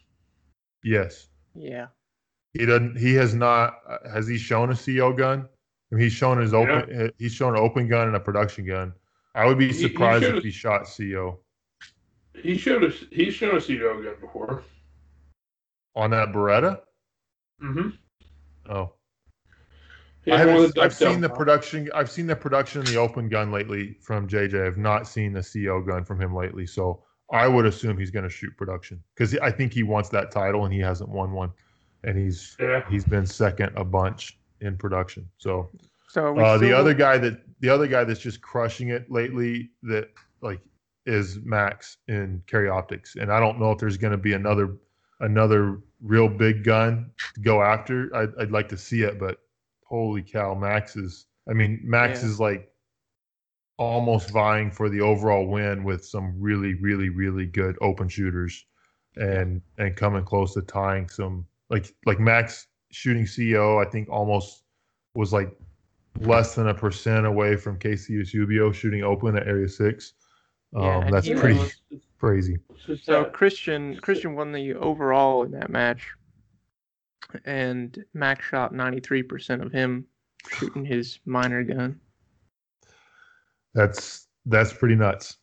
[0.84, 1.28] Yes.
[1.54, 1.86] Yeah.
[2.54, 2.98] He doesn't.
[2.98, 3.78] He has not.
[4.12, 5.48] Has he shown a CO gun?
[5.90, 7.10] I mean, he's shown his open.
[7.18, 8.92] He's shown an open gun and a production gun.
[9.34, 11.40] I would be He- he surprised if he shot CO
[12.34, 12.94] He showed us.
[13.10, 14.62] He's shown a CO gun before.
[15.94, 16.80] on that Beretta.
[17.62, 17.90] Mm-hmm.
[18.70, 18.94] Oh,
[20.30, 20.78] I haven't.
[20.78, 21.90] I've seen the production.
[21.94, 24.66] I've seen the production in the open gun lately from JJ.
[24.66, 26.66] I've not seen the CO gun from him lately.
[26.66, 30.30] So I would assume he's going to shoot production because I think he wants that
[30.30, 31.52] title and he hasn't won one,
[32.04, 32.88] and he's Yeah.
[32.88, 35.28] he's been second a bunch in production.
[35.38, 35.70] So
[36.08, 39.70] So we uh, the other guy that the other guy that's just crushing it lately
[39.82, 40.08] that
[40.40, 40.60] like
[41.06, 44.76] is Max in carry optics, and I don't know if there's going to be another
[45.20, 48.14] another real big gun to go after.
[48.14, 49.38] I'd, I'd like to see it, but
[49.84, 51.26] holy cow, Max is.
[51.48, 52.28] I mean, Max Yeah.
[52.28, 52.68] is like
[53.78, 58.64] almost vying for the overall win with some really, really, really good open shooters,
[59.16, 63.78] and and coming close to tying some like like Max shooting CO.
[63.78, 64.64] I think almost
[65.14, 65.50] was like
[66.20, 70.14] less than a percent away from KC Eusebio shooting open at Area Six.
[70.74, 71.74] Um, Yeah, and that's pretty was-
[72.18, 72.56] crazy.
[73.02, 76.08] So Christian Christian won the overall in that match,
[77.44, 80.06] and Max shot ninety three percent of him
[80.50, 82.00] shooting his minor gun.
[83.74, 85.38] That's that's pretty nuts.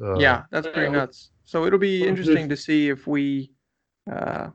[0.00, 1.30] Uh, yeah, that's pretty nuts.
[1.44, 3.50] So it'll be interesting to see if we,
[4.10, 4.48] uh,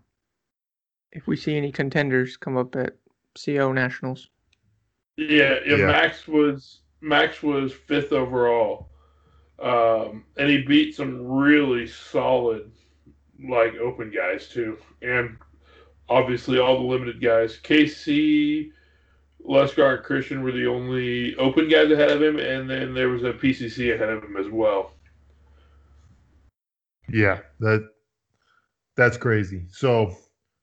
[1.12, 2.96] if we see any contenders come up at
[3.36, 4.30] CO Nationals.
[5.16, 5.86] Yeah, yeah, Yeah.
[5.88, 8.90] Max was Max was fifth overall,
[9.60, 12.72] um, and he beat some really solid,
[13.50, 15.38] like open guys too, and
[16.10, 17.58] obviously all the limited guys.
[17.64, 18.72] KC,
[19.48, 23.24] Lescar, and Christian were the only open guys ahead of him, and then there was
[23.24, 24.94] a PCC ahead of him as well.
[27.10, 27.90] Yeah, that
[28.96, 29.66] that's crazy.
[29.72, 30.16] So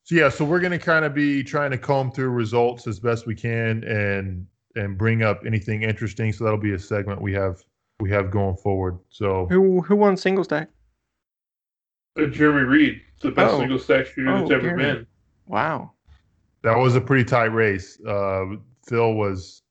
[0.04, 3.26] so yeah, so we're gonna kind of be trying to comb through results as best
[3.26, 6.32] we can and and bring up anything interesting.
[6.32, 7.64] So that'll be a segment we have
[8.00, 8.98] we have going forward.
[9.08, 10.68] So Who who won single stack?
[12.18, 13.58] Uh, Jeremy Reid, the best Oh.
[13.60, 14.82] single stack shooter Oh, that's ever Jeremy.
[14.84, 15.06] been.
[15.46, 15.92] Wow.
[16.62, 18.00] that was a pretty tight race.
[18.06, 19.62] Uh, Phil was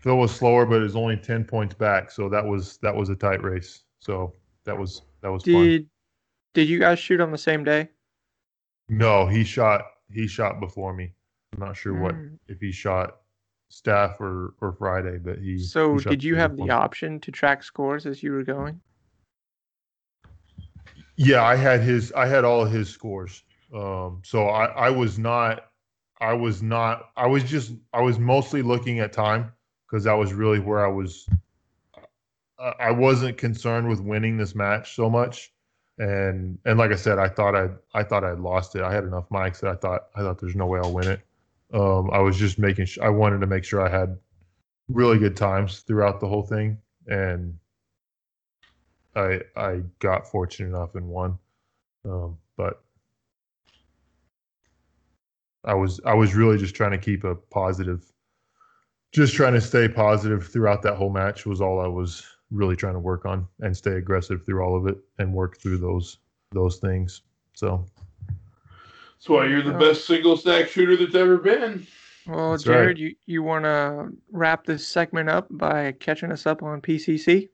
[0.00, 2.10] Phil was slower, but it was only ten points back.
[2.10, 3.84] So that was that was a tight race.
[4.00, 4.34] So
[4.64, 5.52] that was that was fun.
[5.64, 5.86] Did
[6.54, 7.88] did you guys shoot on the same day?
[8.88, 11.12] No, he shot he shot before me.
[11.52, 12.38] I'm not sure what Mm.
[12.48, 13.20] if he shot
[13.68, 15.58] staff or or Friday, but he.
[15.58, 18.80] So he did you have the option to track scores as you were going?
[21.16, 22.12] Yeah, I had his.
[22.12, 23.42] I had all his scores.
[23.74, 25.70] Um, so I I was not.
[26.20, 27.10] I was not.
[27.16, 27.72] I was just.
[27.92, 29.52] I was mostly looking at time
[29.86, 31.28] because that was really where I was.
[32.58, 35.52] I I wasn't concerned with winning this match so much,
[35.98, 38.82] and and like I said, I thought I I thought I'd lost it.
[38.82, 41.20] I had enough mikes that I thought I thought there's no way I'll win it.
[41.72, 42.86] Um, I was just making.
[42.86, 44.16] Sh- I wanted to make sure I had
[44.88, 47.58] really good times throughout the whole thing, and
[49.14, 51.38] I I got fortunate enough and won.
[52.04, 52.82] Um, but
[55.64, 58.10] I was I was really just trying to keep a positive,
[59.12, 62.94] just trying to stay positive throughout that whole match was all I was really trying
[62.94, 66.18] to work on and stay aggressive through all of it and work through those
[66.52, 67.22] those things.
[67.54, 67.84] So
[69.18, 69.78] That's why you're the Yeah.
[69.78, 71.84] best single stack shooter that's ever been.
[72.24, 72.74] Well, That's right.
[72.74, 77.48] Jared, you, you want to wrap this segment up by catching us up on PCC?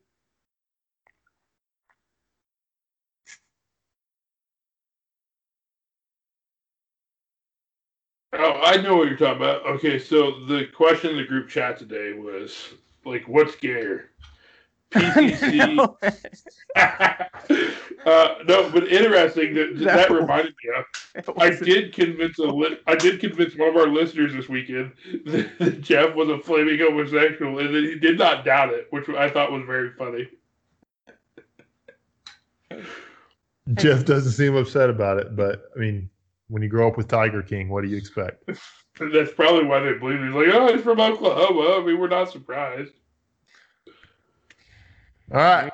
[8.35, 9.65] Oh, I know what you're talking about.
[9.65, 12.75] Okay, so the question in the group chat today was
[13.07, 14.11] like, what's gayer?
[14.95, 15.75] PCC.
[15.75, 15.97] No.
[18.07, 21.31] uh, no, but interesting that that, That reminded me of.
[21.39, 24.93] I did convince a li- I did convince one of our listeners this weekend
[25.27, 29.09] that, that Jeff was a flaming homosexual, and that he did not doubt it, which
[29.09, 30.29] I thought was very funny.
[33.75, 36.11] Jeff doesn't seem upset about it, but I mean,
[36.49, 38.45] when you grow up with Tiger King, what do you expect?
[39.01, 40.21] That's probably why they believe.
[40.21, 40.27] it.
[40.27, 41.81] He's like, oh, he's from Oklahoma.
[41.81, 42.93] I mean, we're not surprised.
[45.33, 45.73] All right,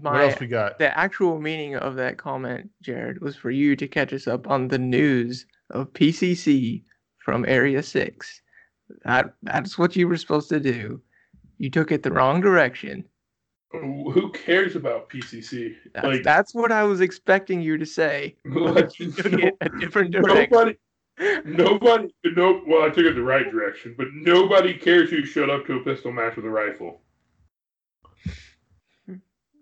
[0.00, 0.78] what else we got?
[0.78, 4.68] the actual meaning of that comment, Jared, was for you to catch us up on
[4.68, 6.82] the news of PCC
[7.18, 8.42] from Area 6.
[9.04, 11.00] That That's what you were supposed to do.
[11.58, 13.04] You took it the wrong direction.
[13.72, 15.74] Who cares about PCC?
[15.94, 18.36] That's, Like- that's what I was expecting you to say.
[18.44, 20.48] Like, You took it a different direction.
[20.50, 20.76] nobody,
[21.44, 22.62] nobody, no.
[22.66, 25.84] Well, I took it the right direction, but nobody cares who showed up to a
[25.84, 27.00] pistol match with a rifle.
[29.06, 29.16] Hmm.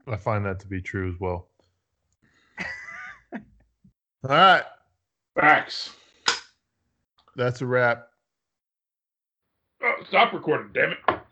[0.07, 1.49] I find that to be true as well.
[3.33, 4.65] All right,
[5.39, 5.91] Facts.
[7.37, 8.09] that's a wrap.
[9.83, 10.94] Oh, stop recording, damn it.